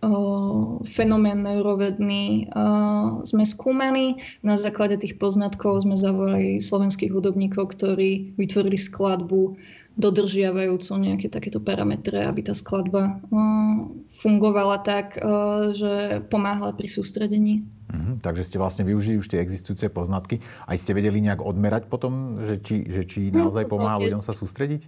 uh, 0.03 0.71
fenomén 0.83 1.47
neurovedný 1.47 2.51
uh, 2.51 3.23
sme 3.23 3.47
skúmali. 3.47 4.19
Na 4.43 4.59
základe 4.59 4.99
tých 4.99 5.15
poznatkov 5.15 5.87
sme 5.87 5.95
zavolali 5.95 6.59
slovenských 6.59 7.13
hudobníkov, 7.13 7.71
ktorí 7.77 8.35
vytvorili 8.35 8.75
skladbu 8.75 9.55
dodržiavajúco 9.99 10.95
nejaké 10.95 11.27
takéto 11.27 11.59
parametre, 11.59 12.23
aby 12.23 12.47
tá 12.47 12.55
skladba 12.55 13.19
uh, 13.19 13.91
fungovala 14.23 14.79
tak, 14.81 15.19
uh, 15.19 15.75
že 15.75 16.23
pomáhala 16.31 16.71
pri 16.71 16.87
sústredení. 16.87 17.67
Mm, 17.91 18.23
takže 18.23 18.47
ste 18.47 18.57
vlastne 18.57 18.87
využili 18.87 19.19
už 19.19 19.27
tie 19.27 19.43
existujúce 19.43 19.91
poznatky. 19.91 20.39
Aj 20.63 20.79
ste 20.79 20.95
vedeli 20.95 21.19
nejak 21.19 21.43
odmerať 21.43 21.91
potom, 21.91 22.39
že 22.39 22.63
či, 22.63 22.87
že 22.87 23.03
či 23.03 23.29
no, 23.35 23.47
naozaj 23.47 23.67
pomáha 23.67 23.99
ľuďom 23.99 24.23
sa 24.23 24.31
sústrediť? 24.31 24.87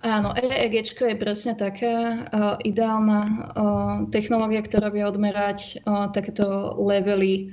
Áno, 0.00 0.32
EEG 0.32 0.96
je 0.96 1.16
presne 1.20 1.52
taká 1.52 1.94
uh, 1.94 2.56
ideálna 2.64 3.20
uh, 3.20 3.96
technológia, 4.08 4.64
ktorá 4.64 4.88
vie 4.88 5.04
odmerať 5.04 5.84
uh, 5.84 6.08
takéto 6.08 6.74
levely 6.80 7.52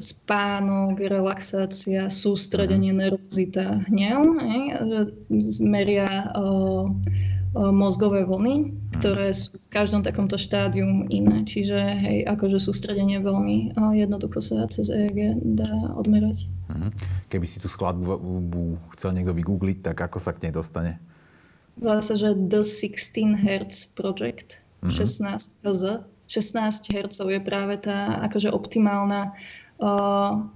spánok, 0.00 0.94
relaxácia, 1.02 2.06
sústredenie, 2.06 2.94
nervozita, 2.94 3.82
hnev. 3.90 4.38
Hej, 4.38 4.62
meria 5.58 6.30
mozgové 7.50 8.22
vlny, 8.22 8.70
ktoré 9.02 9.34
sú 9.34 9.58
v 9.58 9.66
každom 9.74 10.06
takomto 10.06 10.38
štádium 10.38 11.10
iné. 11.10 11.42
Čiže 11.42 11.78
hej, 11.98 12.18
akože 12.30 12.62
sústredenie 12.62 13.18
veľmi 13.18 13.74
jednoducho 13.74 14.38
sa 14.38 14.70
cez 14.70 14.86
EEG 14.86 15.42
dá 15.58 15.90
odmerať. 15.98 16.46
Mhm. 16.70 16.88
Keby 17.26 17.46
si 17.50 17.58
tú 17.58 17.66
skladbu 17.66 18.22
chcel 18.94 19.18
niekto 19.18 19.34
vygoogliť, 19.34 19.90
tak 19.90 19.98
ako 19.98 20.22
sa 20.22 20.30
k 20.30 20.46
nej 20.46 20.54
dostane? 20.54 21.02
Volá 21.74 21.98
sa, 21.98 22.14
že 22.14 22.38
The 22.38 22.62
16 22.62 23.34
Hz 23.40 23.98
Project, 23.98 24.62
mm-hmm. 24.86 24.94
16 24.94 25.58
Hz 25.64 26.06
16 26.30 26.94
Hz 26.94 27.18
je 27.26 27.42
práve 27.42 27.74
tá 27.82 28.22
akože 28.30 28.54
optimálna 28.54 29.34
uh, 29.82 30.46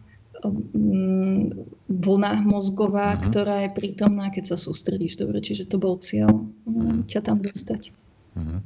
vlna 1.90 2.32
mozgová, 2.46 3.18
uh-huh. 3.18 3.26
ktorá 3.26 3.66
je 3.66 3.70
prítomná, 3.74 4.30
keď 4.30 4.54
sa 4.54 4.56
sústredíš 4.56 5.18
dobre. 5.18 5.42
Čiže 5.42 5.66
to 5.66 5.82
bol 5.82 5.98
cieľ 5.98 6.46
uh-huh. 6.46 7.02
ťa 7.10 7.20
tam 7.26 7.42
dostať. 7.42 7.90
Uh-huh. 8.38 8.62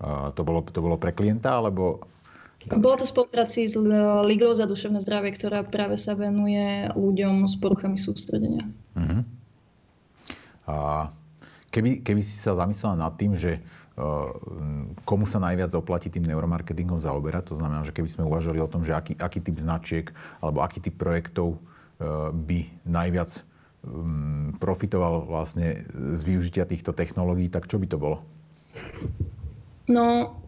A 0.00 0.08
to, 0.36 0.44
bolo, 0.44 0.60
to 0.68 0.84
bolo 0.84 1.00
pre 1.00 1.16
klienta, 1.16 1.56
alebo... 1.56 2.04
Bolo 2.68 3.00
to 3.00 3.08
v 3.08 3.12
spolupráci 3.16 3.64
s 3.64 3.72
Ligou 4.28 4.52
za 4.52 4.68
duševné 4.68 5.00
zdravie, 5.00 5.32
ktorá 5.32 5.64
práve 5.64 5.96
sa 5.96 6.12
venuje 6.12 6.92
ľuďom 6.92 7.48
s 7.48 7.56
poruchami 7.56 7.96
sústredenia. 7.96 8.68
Uh-huh. 9.00 9.24
A 10.68 10.76
keby, 11.72 12.04
keby 12.04 12.20
si 12.20 12.36
sa 12.36 12.52
zamyslela 12.52 13.00
nad 13.00 13.16
tým, 13.16 13.32
že 13.32 13.64
komu 15.04 15.24
sa 15.26 15.42
najviac 15.42 15.72
oplatí 15.74 16.08
tým 16.08 16.28
neuromarketingom 16.28 17.00
zaoberať. 17.02 17.54
To 17.54 17.56
znamená, 17.58 17.82
že 17.84 17.94
keby 17.94 18.08
sme 18.08 18.28
uvažovali 18.28 18.60
o 18.62 18.70
tom, 18.70 18.86
že 18.86 18.94
aký, 18.94 19.18
aký 19.18 19.40
typ 19.42 19.56
značiek 19.60 20.06
alebo 20.40 20.62
aký 20.64 20.78
typ 20.80 20.96
projektov 20.96 21.56
ehm, 21.56 22.32
by 22.46 22.58
najviac 22.86 23.30
ehm, 23.40 24.56
profitoval 24.56 25.26
vlastne 25.26 25.84
z 25.92 26.20
využitia 26.24 26.64
týchto 26.68 26.94
technológií, 26.94 27.50
tak 27.50 27.66
čo 27.66 27.76
by 27.80 27.86
to 27.88 27.98
bolo? 27.98 28.22
No, 29.90 30.38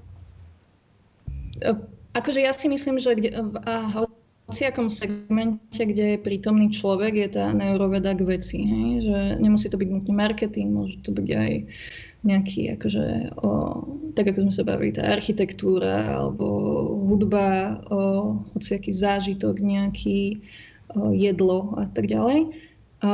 e, 1.59 1.75
akože 2.15 2.41
ja 2.47 2.55
si 2.55 2.71
myslím, 2.71 3.03
že 3.03 3.19
kde, 3.19 3.31
v 3.43 3.55
hociakom 4.47 4.87
segmente, 4.87 5.83
kde 5.83 6.15
je 6.15 6.19
prítomný 6.23 6.71
človek, 6.71 7.19
je 7.19 7.29
tá 7.43 7.51
neuroveda 7.51 8.15
k 8.15 8.39
veci. 8.39 8.63
Hej? 8.63 8.89
Že 9.11 9.19
nemusí 9.43 9.67
to 9.67 9.81
byť 9.81 9.89
nutný 9.91 10.13
marketing, 10.15 10.69
môže 10.71 11.03
to 11.03 11.11
byť 11.11 11.29
aj 11.35 11.53
uh, 11.59 11.67
nejaký, 12.23 12.79
akože, 12.79 13.35
o, 13.43 13.49
tak 14.15 14.31
ako 14.31 14.47
sme 14.49 14.55
sa 14.55 14.65
bavili, 14.67 14.95
tá 14.95 15.11
architektúra 15.11 16.23
alebo 16.23 16.47
hudba, 17.11 17.83
o, 17.91 18.01
hociaký 18.55 18.95
zážitok, 18.95 19.59
nejaký 19.59 20.39
o, 20.95 21.11
jedlo 21.11 21.75
a 21.79 21.91
tak 21.91 22.07
ďalej. 22.07 22.55
A, 23.03 23.11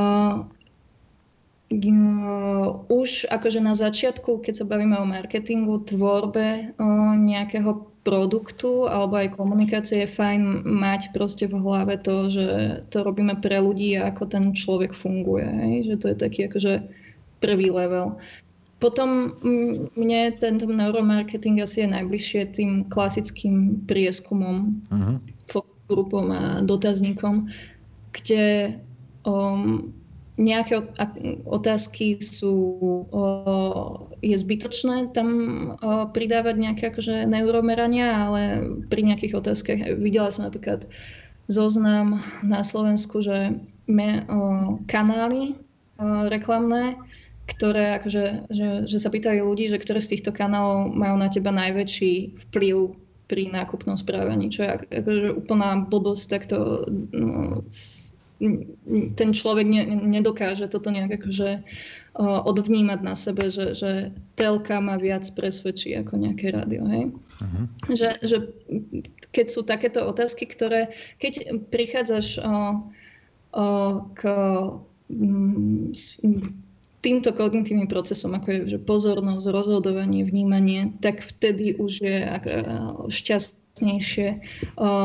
už 2.89 3.29
akože 3.29 3.61
na 3.61 3.77
začiatku, 3.77 4.41
keď 4.41 4.55
sa 4.57 4.65
bavíme 4.65 4.97
o 4.97 5.09
marketingu, 5.09 5.85
tvorbe 5.85 6.73
o, 6.77 6.85
nejakého 7.17 7.89
produktu 8.09 8.89
alebo 8.89 9.21
aj 9.21 9.37
komunikácie 9.37 10.09
je 10.09 10.09
fajn 10.09 10.65
mať 10.65 11.13
proste 11.13 11.45
v 11.45 11.61
hlave 11.61 12.01
to, 12.01 12.33
že 12.33 12.47
to 12.89 13.05
robíme 13.05 13.37
pre 13.45 13.61
ľudí 13.61 14.01
a 14.01 14.09
ako 14.09 14.25
ten 14.33 14.57
človek 14.57 14.97
funguje. 14.97 15.45
Hej? 15.45 15.77
Že 15.93 15.95
to 16.01 16.07
je 16.09 16.17
taký 16.17 16.41
akože 16.49 16.75
prvý 17.45 17.69
level. 17.69 18.17
Potom 18.79 19.35
mm, 19.43 19.99
mne 19.99 20.39
tento 20.39 20.71
neuromarketing 20.71 21.59
asi 21.63 21.83
je 21.83 21.89
najbližšie 21.91 22.43
tým 22.55 22.87
klasickým 22.87 23.83
prieskumom, 23.91 24.79
uh-huh. 24.87 25.19
focus 25.51 25.79
grupom 25.89 26.31
a 26.31 26.43
dotazníkom, 26.63 27.49
kde 28.13 28.77
um, 29.25 29.91
nejaké 30.39 30.79
otázky 31.51 32.23
sú, 32.23 32.55
je 34.23 34.37
zbytočné 34.39 35.11
tam 35.11 35.29
pridávať 36.15 36.55
nejaké 36.63 36.95
akože 36.95 37.27
neuromerania, 37.27 38.31
ale 38.31 38.63
pri 38.87 39.03
nejakých 39.03 39.35
otázkach 39.35 39.99
videla 39.99 40.31
som 40.31 40.47
napríklad 40.47 40.87
zoznam 41.51 42.23
na 42.47 42.63
Slovensku, 42.63 43.19
že 43.19 43.59
me, 43.91 44.23
kanály 44.87 45.59
reklamné, 46.31 46.95
ktoré 47.49 47.97
akože, 47.99 48.53
že, 48.53 48.69
že 48.85 48.99
sa 49.01 49.09
pýtali 49.09 49.41
ľudí, 49.41 49.73
že 49.73 49.81
ktoré 49.81 50.05
z 50.05 50.17
týchto 50.17 50.37
kanálov 50.37 50.93
majú 50.93 51.17
na 51.17 51.33
teba 51.33 51.49
najväčší 51.51 52.45
vplyv 52.49 52.93
pri 53.29 53.53
nákupnom 53.53 53.97
správaní, 53.97 54.49
čo 54.49 54.65
je 54.65 54.71
akože 54.89 55.27
úplná 55.37 55.85
blbosť, 55.85 56.25
tak 56.29 56.43
to 56.49 56.89
no, 57.13 57.65
ten 59.19 59.31
človek 59.35 59.67
ne, 59.67 59.83
nedokáže 59.85 60.71
toto 60.71 60.89
nejak 60.95 61.21
akože 61.21 61.67
odvnímať 62.19 63.01
na 63.03 63.15
sebe, 63.15 63.47
že, 63.47 63.79
že 63.79 64.11
telka 64.35 64.83
ma 64.83 64.99
viac 64.99 65.27
presvedčí 65.39 65.95
ako 65.95 66.19
nejaké 66.19 66.51
rádio. 66.51 66.83
Hej? 66.87 67.05
Uh-huh. 67.15 67.65
Že, 67.95 68.09
že 68.27 68.37
keď 69.31 69.47
sú 69.47 69.61
takéto 69.63 70.03
otázky, 70.03 70.51
ktoré, 70.51 70.91
keď 71.23 71.63
prichádzaš 71.71 72.43
o, 72.43 72.55
o, 73.55 73.67
k 74.19 74.21
týmto 76.99 77.31
kognitívnym 77.31 77.87
procesom, 77.87 78.35
ako 78.35 78.49
je 78.51 78.59
že 78.75 78.79
pozornosť, 78.83 79.55
rozhodovanie, 79.55 80.27
vnímanie, 80.27 80.99
tak 80.99 81.23
vtedy 81.23 81.79
už 81.79 81.93
je 82.03 82.17
šťastnejšie 83.07 84.29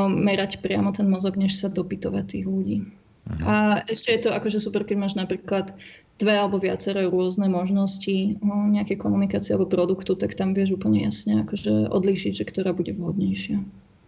merať 0.10 0.52
priamo 0.66 0.90
ten 0.90 1.06
mozog, 1.06 1.38
než 1.38 1.54
sa 1.54 1.70
dopytovať 1.70 2.24
tých 2.26 2.46
ľudí. 2.50 2.78
Uh-huh. 3.24 3.46
A 3.46 3.56
ešte 3.88 4.12
je 4.12 4.28
to 4.28 4.30
akože 4.34 4.58
super, 4.60 4.84
keď 4.84 4.98
máš 5.00 5.16
napríklad 5.16 5.72
dve 6.18 6.34
alebo 6.34 6.62
viaceré 6.62 7.06
rôzne 7.10 7.50
možnosti 7.50 8.38
nejakej 8.44 8.98
komunikácie 8.98 9.54
alebo 9.54 9.70
produktu, 9.70 10.18
tak 10.18 10.34
tam 10.34 10.54
vieš 10.54 10.78
úplne 10.78 11.06
jasne 11.06 11.46
akože 11.46 11.94
odlíšiť, 11.94 12.32
že 12.42 12.46
ktorá 12.50 12.74
bude 12.74 12.94
vhodnejšia. 12.94 13.62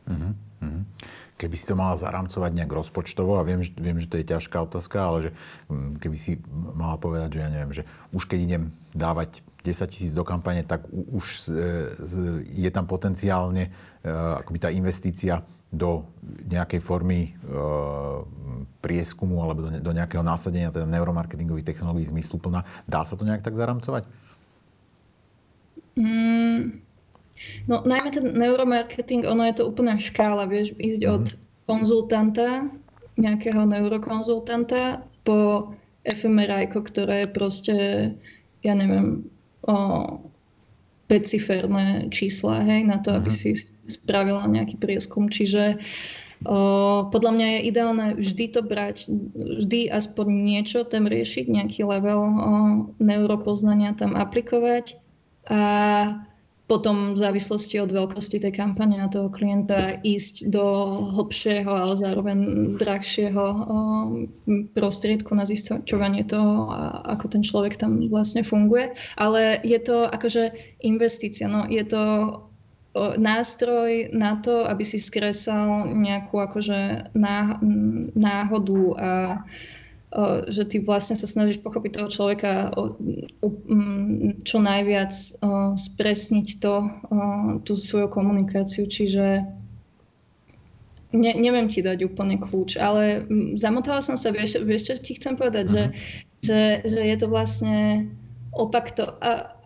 Uh-huh. 0.10 0.34
Uh-huh. 0.62 0.84
Keby 1.36 1.56
si 1.60 1.68
to 1.68 1.76
mala 1.76 2.00
zaramcovať 2.00 2.52
nejak 2.56 2.72
rozpočtovo, 2.72 3.36
a 3.36 3.44
viem, 3.44 3.60
že, 3.60 3.76
viem, 3.76 4.00
že 4.00 4.08
to 4.08 4.16
je 4.20 4.32
ťažká 4.32 4.56
otázka, 4.64 4.98
ale 5.04 5.18
že 5.20 5.32
mm, 5.68 6.00
keby 6.00 6.16
si 6.16 6.40
mala 6.54 6.96
povedať, 6.96 7.36
že 7.36 7.40
ja 7.44 7.50
neviem, 7.52 7.72
že 7.76 7.84
už 8.16 8.24
keď 8.24 8.40
idem 8.40 8.64
dávať 8.96 9.44
10 9.66 9.92
tisíc 9.92 10.14
do 10.14 10.22
kampane, 10.22 10.62
tak 10.62 10.86
už 10.94 11.50
je 12.46 12.70
tam 12.70 12.86
potenciálne 12.86 13.68
e, 13.68 13.70
akoby 14.06 14.62
tá 14.62 14.70
investícia 14.70 15.42
do 15.74 16.06
nejakej 16.48 16.80
formy 16.80 17.34
e, 17.34 17.52
prieskumu 18.80 19.42
alebo 19.42 19.66
do 19.82 19.92
nejakého 19.92 20.22
násadenia 20.22 20.70
teda 20.70 20.86
neuromarketingových 20.86 21.66
technológií 21.66 22.08
zmysluplná. 22.08 22.64
Dá 22.86 23.02
sa 23.04 23.18
to 23.18 23.26
nejak 23.26 23.42
tak 23.42 23.58
zaramcovať? 23.58 24.06
Mm, 25.98 26.85
no 27.68 27.82
najmä 27.86 28.10
ten 28.12 28.34
neuromarketing, 28.38 29.26
ono 29.26 29.46
je 29.46 29.54
to 29.62 29.64
úplná 29.68 29.98
škála, 30.00 30.46
vieš, 30.46 30.74
ísť 30.78 31.02
mm. 31.02 31.12
od 31.12 31.26
konzultanta, 31.66 32.70
nejakého 33.16 33.64
neurokonzultanta 33.66 35.02
po 35.26 35.72
fMRI, 36.06 36.70
ktoré 36.70 37.26
je 37.26 37.30
proste, 37.34 37.76
ja 38.62 38.74
neviem, 38.78 39.26
o, 39.66 39.76
peciferné 41.10 42.10
čísla, 42.14 42.62
hej, 42.66 42.86
na 42.86 43.02
to, 43.02 43.14
aby 43.18 43.30
mhm. 43.30 43.38
si 43.38 43.50
spravila 43.86 44.46
nejaký 44.46 44.78
prieskum. 44.78 45.30
Čiže 45.30 45.82
o, 46.46 46.58
podľa 47.10 47.32
mňa 47.34 47.48
je 47.50 47.60
ideálne 47.70 48.08
vždy 48.18 48.46
to 48.54 48.62
brať, 48.62 49.10
vždy 49.34 49.90
aspoň 49.90 50.28
niečo 50.30 50.86
tam 50.86 51.10
riešiť, 51.10 51.46
nejaký 51.50 51.82
level 51.88 52.22
o, 52.22 52.30
neuropoznania 53.02 53.98
tam 53.98 54.14
aplikovať 54.14 55.02
a 55.46 55.62
potom 56.66 57.14
v 57.14 57.22
závislosti 57.22 57.78
od 57.78 57.94
veľkosti 57.94 58.42
tej 58.42 58.50
kampane 58.58 58.98
a 58.98 59.06
toho 59.06 59.30
klienta 59.30 60.02
ísť 60.02 60.50
do 60.50 60.66
hlbšieho, 61.14 61.70
ale 61.70 61.94
zároveň 61.94 62.40
drahšieho 62.82 63.44
prostriedku 64.74 65.38
na 65.38 65.46
zisťovanie 65.46 66.26
toho, 66.26 66.74
ako 67.06 67.26
ten 67.30 67.46
človek 67.46 67.78
tam 67.78 68.10
vlastne 68.10 68.42
funguje. 68.42 68.98
Ale 69.14 69.62
je 69.62 69.78
to 69.78 70.10
akože 70.10 70.58
investícia, 70.82 71.46
no 71.46 71.70
je 71.70 71.86
to 71.86 72.04
nástroj 72.98 74.10
na 74.16 74.40
to, 74.42 74.66
aby 74.66 74.82
si 74.88 74.98
skresal 74.98 75.86
nejakú 75.94 76.40
akože 76.40 77.12
náhodu 78.16 78.82
a 78.98 79.10
že 80.48 80.64
ty 80.64 80.80
vlastne 80.80 81.20
sa 81.20 81.28
snažíš 81.28 81.60
pochopiť 81.60 81.92
toho 82.00 82.10
človeka 82.10 82.72
čo 84.48 84.58
najviac 84.64 85.14
spresniť 85.76 86.48
to, 86.64 86.76
tú 87.68 87.74
svoju 87.76 88.08
komunikáciu. 88.08 88.88
Čiže 88.88 89.44
ne, 91.12 91.32
neviem 91.36 91.68
ti 91.68 91.84
dať 91.84 92.08
úplne 92.08 92.40
kľúč, 92.40 92.80
ale 92.80 93.28
zamotala 93.60 94.00
som 94.00 94.16
sa, 94.16 94.32
vieš, 94.32 94.64
vieš 94.64 94.92
čo 94.92 94.94
ti 95.04 95.20
chcem 95.20 95.36
povedať, 95.36 95.66
uh-huh. 95.68 95.76
že, 95.76 95.84
mhm. 95.84 95.96
že, 96.44 96.62
že 96.88 97.02
je 97.04 97.16
to 97.20 97.28
vlastne 97.28 97.78
opak 98.56 98.96
to, 98.96 99.04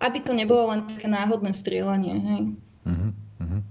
aby 0.01 0.17
to 0.25 0.33
nebolo 0.33 0.73
len 0.73 0.89
také 0.89 1.05
náhodné 1.05 1.53
strieľanie. 1.53 2.15
Hej? 2.17 2.41
Uh-huh. 2.89 3.11
Uh-huh. 3.13 3.61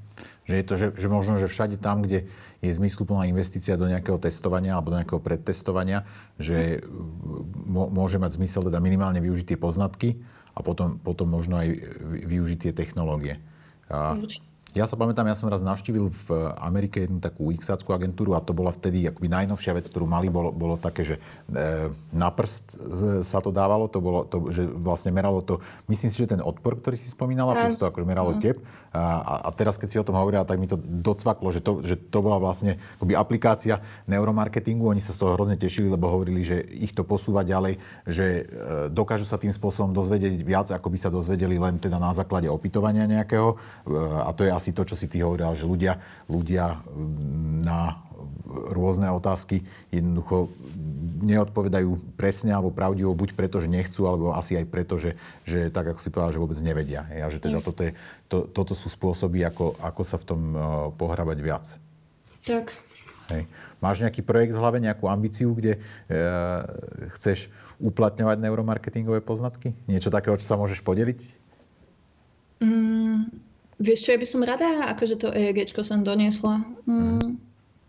Že 0.47 0.55
je 0.55 0.65
to, 0.65 0.75
že, 0.79 0.87
že 0.95 1.09
možno, 1.11 1.43
že 1.43 1.51
všade 1.51 1.83
tam, 1.83 2.07
kde 2.07 2.31
je 2.59 2.75
zmysluplná 2.75 3.31
investícia 3.31 3.79
do 3.79 3.87
nejakého 3.87 4.19
testovania 4.19 4.75
alebo 4.75 4.91
do 4.91 4.99
nejakého 4.99 5.23
predtestovania, 5.23 6.03
že 6.43 6.83
môže 7.71 8.19
mať 8.19 8.35
zmysel 8.35 8.67
teda 8.67 8.83
minimálne 8.83 9.23
využiť 9.23 9.55
tie 9.55 9.59
poznatky 9.59 10.19
a 10.59 10.61
potom, 10.67 10.99
potom 10.99 11.31
možno 11.31 11.63
aj 11.63 11.69
využiť 12.27 12.59
tie 12.69 12.73
technológie. 12.75 13.39
A, 13.87 14.19
ja 14.77 14.85
sa 14.85 15.01
pamätám, 15.01 15.25
ja 15.25 15.37
som 15.37 15.49
raz 15.49 15.65
navštívil 15.65 16.13
v 16.13 16.29
Amerike 16.61 17.09
jednu 17.09 17.25
takú 17.25 17.49
x 17.53 17.73
agentúru 17.73 18.37
a 18.37 18.45
to 18.45 18.53
bola 18.53 18.69
vtedy 18.69 19.09
akoby 19.09 19.29
najnovšia 19.33 19.73
vec, 19.73 19.89
ktorú 19.89 20.05
mali, 20.05 20.29
bolo, 20.29 20.53
bolo 20.53 20.77
také, 20.77 21.09
že 21.09 21.17
e, 21.17 21.89
na 22.13 22.29
prst 22.29 22.77
sa 23.25 23.41
to 23.41 23.49
dávalo, 23.49 23.89
to 23.89 23.99
bolo, 23.99 24.29
to, 24.29 24.53
že 24.53 24.69
vlastne 24.69 25.09
meralo 25.09 25.41
to, 25.41 25.65
myslím 25.89 26.11
si, 26.13 26.21
že 26.21 26.37
ten 26.37 26.45
odpor, 26.45 26.77
ktorý 26.77 27.01
si 27.01 27.09
spomínala, 27.09 27.57
plus 27.57 27.81
to 27.81 27.89
akože 27.89 28.05
meralo 28.05 28.37
tep. 28.37 28.61
A, 28.89 29.45
a 29.45 29.51
teraz, 29.53 29.77
keď 29.77 29.89
si 29.89 30.01
o 30.01 30.07
tom 30.07 30.17
hovorila, 30.17 30.49
tak 30.49 30.57
mi 30.57 30.65
to 30.65 30.81
docvaklo, 30.81 31.53
že 31.53 31.61
to, 31.61 31.85
že 31.85 32.01
to 32.09 32.25
bola 32.25 32.41
vlastne 32.41 32.81
akoby 32.97 33.13
aplikácia 33.13 33.85
neuromarketingu. 34.09 34.89
Oni 34.89 35.05
sa 35.05 35.13
z 35.13 35.21
toho 35.25 35.37
hrozne 35.37 35.61
tešili, 35.61 35.93
lebo 35.93 36.09
hovorili, 36.09 36.41
že 36.41 36.65
ich 36.65 36.97
to 36.97 37.05
posúva 37.05 37.45
ďalej, 37.45 37.77
že 38.09 38.25
e, 38.25 38.43
dokážu 38.89 39.29
sa 39.29 39.37
tým 39.37 39.53
spôsobom 39.53 39.93
dozvedieť 39.93 40.41
viac, 40.41 40.73
ako 40.73 40.89
by 40.89 40.99
sa 40.99 41.13
dozvedeli 41.13 41.61
len 41.61 41.77
teda 41.77 42.01
na 42.01 42.17
základe 42.17 42.49
opytovania 42.49 43.05
nejakého. 43.05 43.55
E, 43.55 43.57
a 44.25 44.33
to 44.33 44.49
je 44.49 44.53
asi 44.57 44.68
to, 44.73 44.83
čo 44.89 44.95
si 44.97 45.07
ty 45.11 45.21
hovoril, 45.21 45.53
že 45.57 45.69
ľudia, 45.69 46.01
ľudia 46.27 46.81
mm, 46.81 47.65
na 47.65 48.03
rôzne 48.49 49.13
otázky 49.13 49.63
jednoducho 49.93 50.49
neodpovedajú 51.19 52.17
presne 52.17 52.55
alebo 52.55 52.73
pravdivo, 52.73 53.13
buď 53.13 53.37
preto, 53.37 53.61
že 53.61 53.69
nechcú, 53.69 54.07
alebo 54.09 54.33
asi 54.33 54.57
aj 54.57 54.67
preto, 54.71 54.97
že, 54.97 55.19
že 55.45 55.69
tak, 55.69 55.93
ako 55.93 56.01
si 56.01 56.09
povedal, 56.09 56.33
že 56.35 56.43
vôbec 56.43 56.59
nevedia. 56.63 57.05
A 57.11 57.29
že 57.29 57.43
teda 57.43 57.61
toto, 57.61 57.85
je, 57.85 57.93
to, 58.31 58.47
toto 58.49 58.73
sú 58.73 58.89
spôsoby, 58.89 59.45
ako, 59.45 59.77
ako 59.83 60.03
sa 60.07 60.17
v 60.17 60.25
tom 60.25 60.41
uh, 60.55 60.63
pohrabať 60.95 61.39
viac. 61.43 61.65
Tak. 62.47 62.73
Hej. 63.29 63.45
Máš 63.85 64.01
nejaký 64.01 64.25
projekt 64.25 64.57
v 64.57 64.61
hlave, 64.63 64.81
nejakú 64.81 65.11
ambíciu, 65.11 65.53
kde 65.53 65.77
uh, 65.77 66.65
chceš 67.19 67.53
uplatňovať 67.79 68.39
neuromarketingové 68.43 69.21
poznatky? 69.21 69.75
Niečo 69.91 70.09
takého, 70.09 70.39
čo 70.41 70.49
sa 70.49 70.57
môžeš 70.57 70.83
podeliť? 70.83 71.21
Mm, 72.59 73.31
Vieš 73.79 73.99
čo, 74.05 74.09
ja 74.15 74.19
by 74.19 74.27
som 74.27 74.43
rada, 74.43 74.91
akože 74.91 75.17
to 75.23 75.31
EEG 75.31 75.71
som 75.87 76.03
doniesla. 76.03 76.67
Mm, 76.87 77.39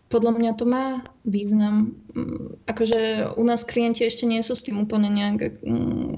podľa 0.10 0.32
mňa 0.38 0.52
to 0.54 0.66
má 0.70 1.02
význam. 1.26 1.98
Mm, 2.14 2.62
akože 2.70 3.34
u 3.34 3.44
nás 3.46 3.66
klienti 3.66 4.06
ešte 4.06 4.30
nie 4.30 4.42
sú 4.46 4.54
s 4.54 4.66
tým 4.66 4.78
úplne 4.78 5.10
nejak, 5.10 5.62
mm, 5.66 6.14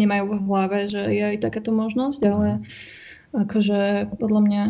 nemajú 0.00 0.24
v 0.32 0.44
hlave, 0.48 0.78
že 0.88 1.02
je 1.12 1.24
aj 1.36 1.44
takáto 1.44 1.72
možnosť, 1.72 2.20
ale 2.24 2.48
akože 3.36 4.12
podľa 4.16 4.40
mňa 4.40 4.62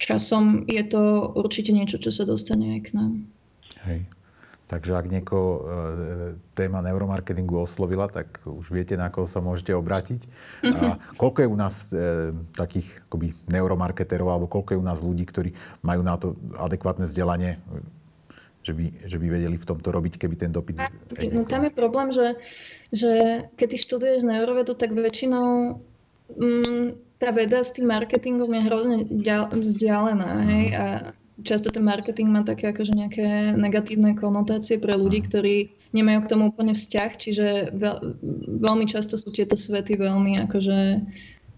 časom 0.00 0.64
je 0.66 0.82
to 0.88 1.32
určite 1.36 1.70
niečo, 1.76 2.00
čo 2.00 2.08
sa 2.08 2.24
dostane 2.24 2.78
aj 2.78 2.80
k 2.88 2.90
nám. 2.96 3.12
Hej. 3.84 4.00
Takže 4.72 4.96
ak 4.96 5.06
niekoho 5.12 5.48
e, 5.52 5.60
téma 6.56 6.80
neuromarketingu 6.80 7.60
oslovila, 7.60 8.08
tak 8.08 8.40
už 8.48 8.72
viete, 8.72 8.96
na 8.96 9.12
koho 9.12 9.28
sa 9.28 9.44
môžete 9.44 9.76
obrátiť. 9.76 10.24
A 10.64 10.96
koľko 11.20 11.44
je 11.44 11.48
u 11.52 11.58
nás 11.60 11.74
e, 11.92 12.32
takých 12.56 12.88
akoby 13.04 13.36
neuromarketerov, 13.52 14.32
alebo 14.32 14.48
koľko 14.48 14.72
je 14.72 14.80
u 14.80 14.86
nás 14.88 15.04
ľudí, 15.04 15.28
ktorí 15.28 15.52
majú 15.84 16.00
na 16.00 16.16
to 16.16 16.40
adekvátne 16.56 17.04
vzdelanie, 17.04 17.60
že 18.64 18.72
by, 18.72 18.84
že 19.04 19.20
by 19.20 19.26
vedeli 19.28 19.60
v 19.60 19.68
tomto 19.68 19.92
robiť, 19.92 20.16
keby 20.16 20.40
ten 20.40 20.48
dopyt 20.48 20.80
No 21.20 21.44
tam 21.44 21.68
je 21.68 21.72
problém, 21.76 22.08
že, 22.08 22.40
že 22.96 23.12
keď 23.60 23.66
ty 23.68 23.76
študuješ 23.76 24.24
neurovedu, 24.24 24.72
tak 24.72 24.96
väčšinou 24.96 25.76
mm, 26.32 27.20
tá 27.20 27.28
veda 27.28 27.60
s 27.60 27.76
tým 27.76 27.92
marketingom 27.92 28.48
je 28.48 28.62
hrozne 28.72 28.96
vzdialená. 29.52 30.30
Hej? 30.48 30.64
Mhm. 30.64 30.76
A 30.80 30.84
často 31.40 31.72
ten 31.72 31.80
marketing 31.80 32.28
má 32.28 32.44
také 32.44 32.68
akože 32.76 32.92
nejaké 32.92 33.56
negatívne 33.56 34.12
konotácie 34.12 34.76
pre 34.76 34.92
ľudí, 35.00 35.24
ktorí 35.24 35.72
nemajú 35.96 36.18
k 36.24 36.30
tomu 36.30 36.52
úplne 36.52 36.76
vzťah, 36.76 37.10
čiže 37.16 37.46
veľ, 37.72 37.96
veľmi 38.60 38.84
často 38.88 39.16
sú 39.16 39.32
tieto 39.32 39.56
svety 39.56 39.96
veľmi 39.96 40.40
akože 40.48 40.78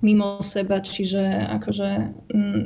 mimo 0.04 0.44
seba, 0.44 0.84
čiže 0.84 1.22
akože 1.48 1.88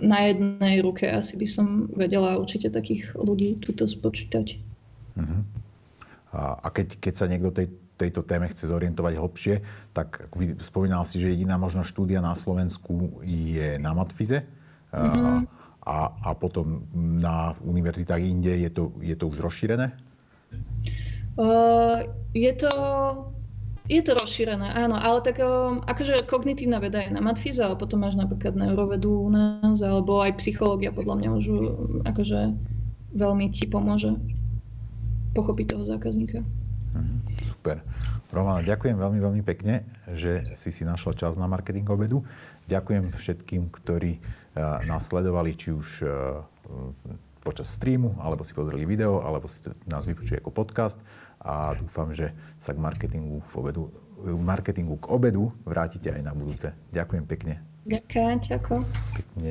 na 0.03 0.19
jednej 0.33 0.83
ruke 0.83 1.07
asi 1.07 1.39
by 1.39 1.47
som 1.47 1.67
vedela 1.95 2.35
určite 2.35 2.67
takých 2.73 3.15
ľudí 3.15 3.63
túto 3.63 3.87
spočítať. 3.87 4.59
Uh-huh. 5.15 5.41
A, 6.35 6.67
keď, 6.69 6.99
keď 6.99 7.15
sa 7.15 7.31
niekto 7.31 7.55
tej, 7.55 7.71
tejto 7.95 8.27
téme 8.27 8.51
chce 8.51 8.67
zorientovať 8.67 9.15
hlbšie, 9.17 9.55
tak 9.95 10.27
spomínal 10.61 11.07
si, 11.07 11.23
že 11.23 11.31
jediná 11.31 11.55
možno 11.57 11.87
štúdia 11.87 12.19
na 12.19 12.35
Slovensku 12.35 13.23
je 13.23 13.79
na 13.79 13.95
Matfize. 13.95 14.43
Uh-huh. 14.91 15.47
A, 15.87 16.13
a 16.25 16.31
potom 16.35 16.85
na 16.95 17.57
univerzitách 17.65 18.21
inde 18.21 18.53
je 18.61 18.71
to, 18.71 18.93
je 19.01 19.15
to 19.17 19.31
už 19.31 19.41
rozšírené? 19.41 19.95
Uh, 21.39 22.03
je 22.35 22.53
to 22.53 22.73
je 23.89 24.05
to 24.05 24.13
rozšírené, 24.13 24.69
áno, 24.77 25.01
ale 25.01 25.25
tak 25.25 25.41
um, 25.41 25.81
akože 25.81 26.29
kognitívna 26.29 26.77
veda 26.77 27.01
je 27.01 27.09
na 27.09 27.25
matfize, 27.25 27.57
ale 27.57 27.73
potom 27.73 28.05
máš 28.05 28.21
napríklad 28.21 28.53
neurovedu 28.53 29.09
u 29.09 29.33
nás, 29.33 29.81
alebo 29.81 30.21
aj 30.21 30.37
psychológia 30.45 30.93
podľa 30.93 31.25
mňa 31.25 31.29
už 31.33 31.45
akože 32.05 32.53
veľmi 33.17 33.49
ti 33.49 33.65
pomôže 33.65 34.13
pochopiť 35.33 35.67
toho 35.73 35.85
zákazníka. 35.89 36.45
Mhm, 36.93 37.17
super. 37.49 37.81
Romana, 38.29 38.61
ďakujem 38.61 38.93
veľmi, 38.93 39.19
veľmi 39.25 39.43
pekne, 39.57 39.89
že 40.13 40.53
si 40.53 40.69
si 40.69 40.85
našla 40.85 41.17
čas 41.17 41.41
na 41.41 41.49
marketing 41.49 41.89
obedu. 41.89 42.21
Ďakujem 42.69 43.09
všetkým, 43.17 43.73
ktorí 43.73 44.21
uh, 44.59 44.83
nás 44.83 45.07
sledovali, 45.07 45.55
či 45.55 45.71
už 45.71 46.03
uh, 46.03 46.43
počas 47.47 47.71
streamu, 47.71 48.19
alebo 48.21 48.43
si 48.43 48.53
pozreli 48.53 48.85
video, 48.85 49.23
alebo 49.23 49.47
si 49.47 49.63
nás 49.87 50.05
vypočuli 50.05 50.43
ako 50.43 50.51
podcast 50.51 50.99
a 51.41 51.73
dúfam, 51.79 52.11
že 52.11 52.35
sa 52.59 52.75
k 52.75 52.83
marketingu, 52.83 53.41
v 53.41 53.55
obedu, 53.57 53.83
marketingu 54.43 54.99
k 54.99 55.07
obedu 55.09 55.55
vrátite 55.63 56.11
aj 56.11 56.23
na 56.27 56.35
budúce. 56.35 56.75
Ďakujem 56.91 57.25
pekne. 57.25 57.55
Ďakujem, 57.89 58.37
ďakujem. 58.53 58.83
Pekne. 59.17 59.51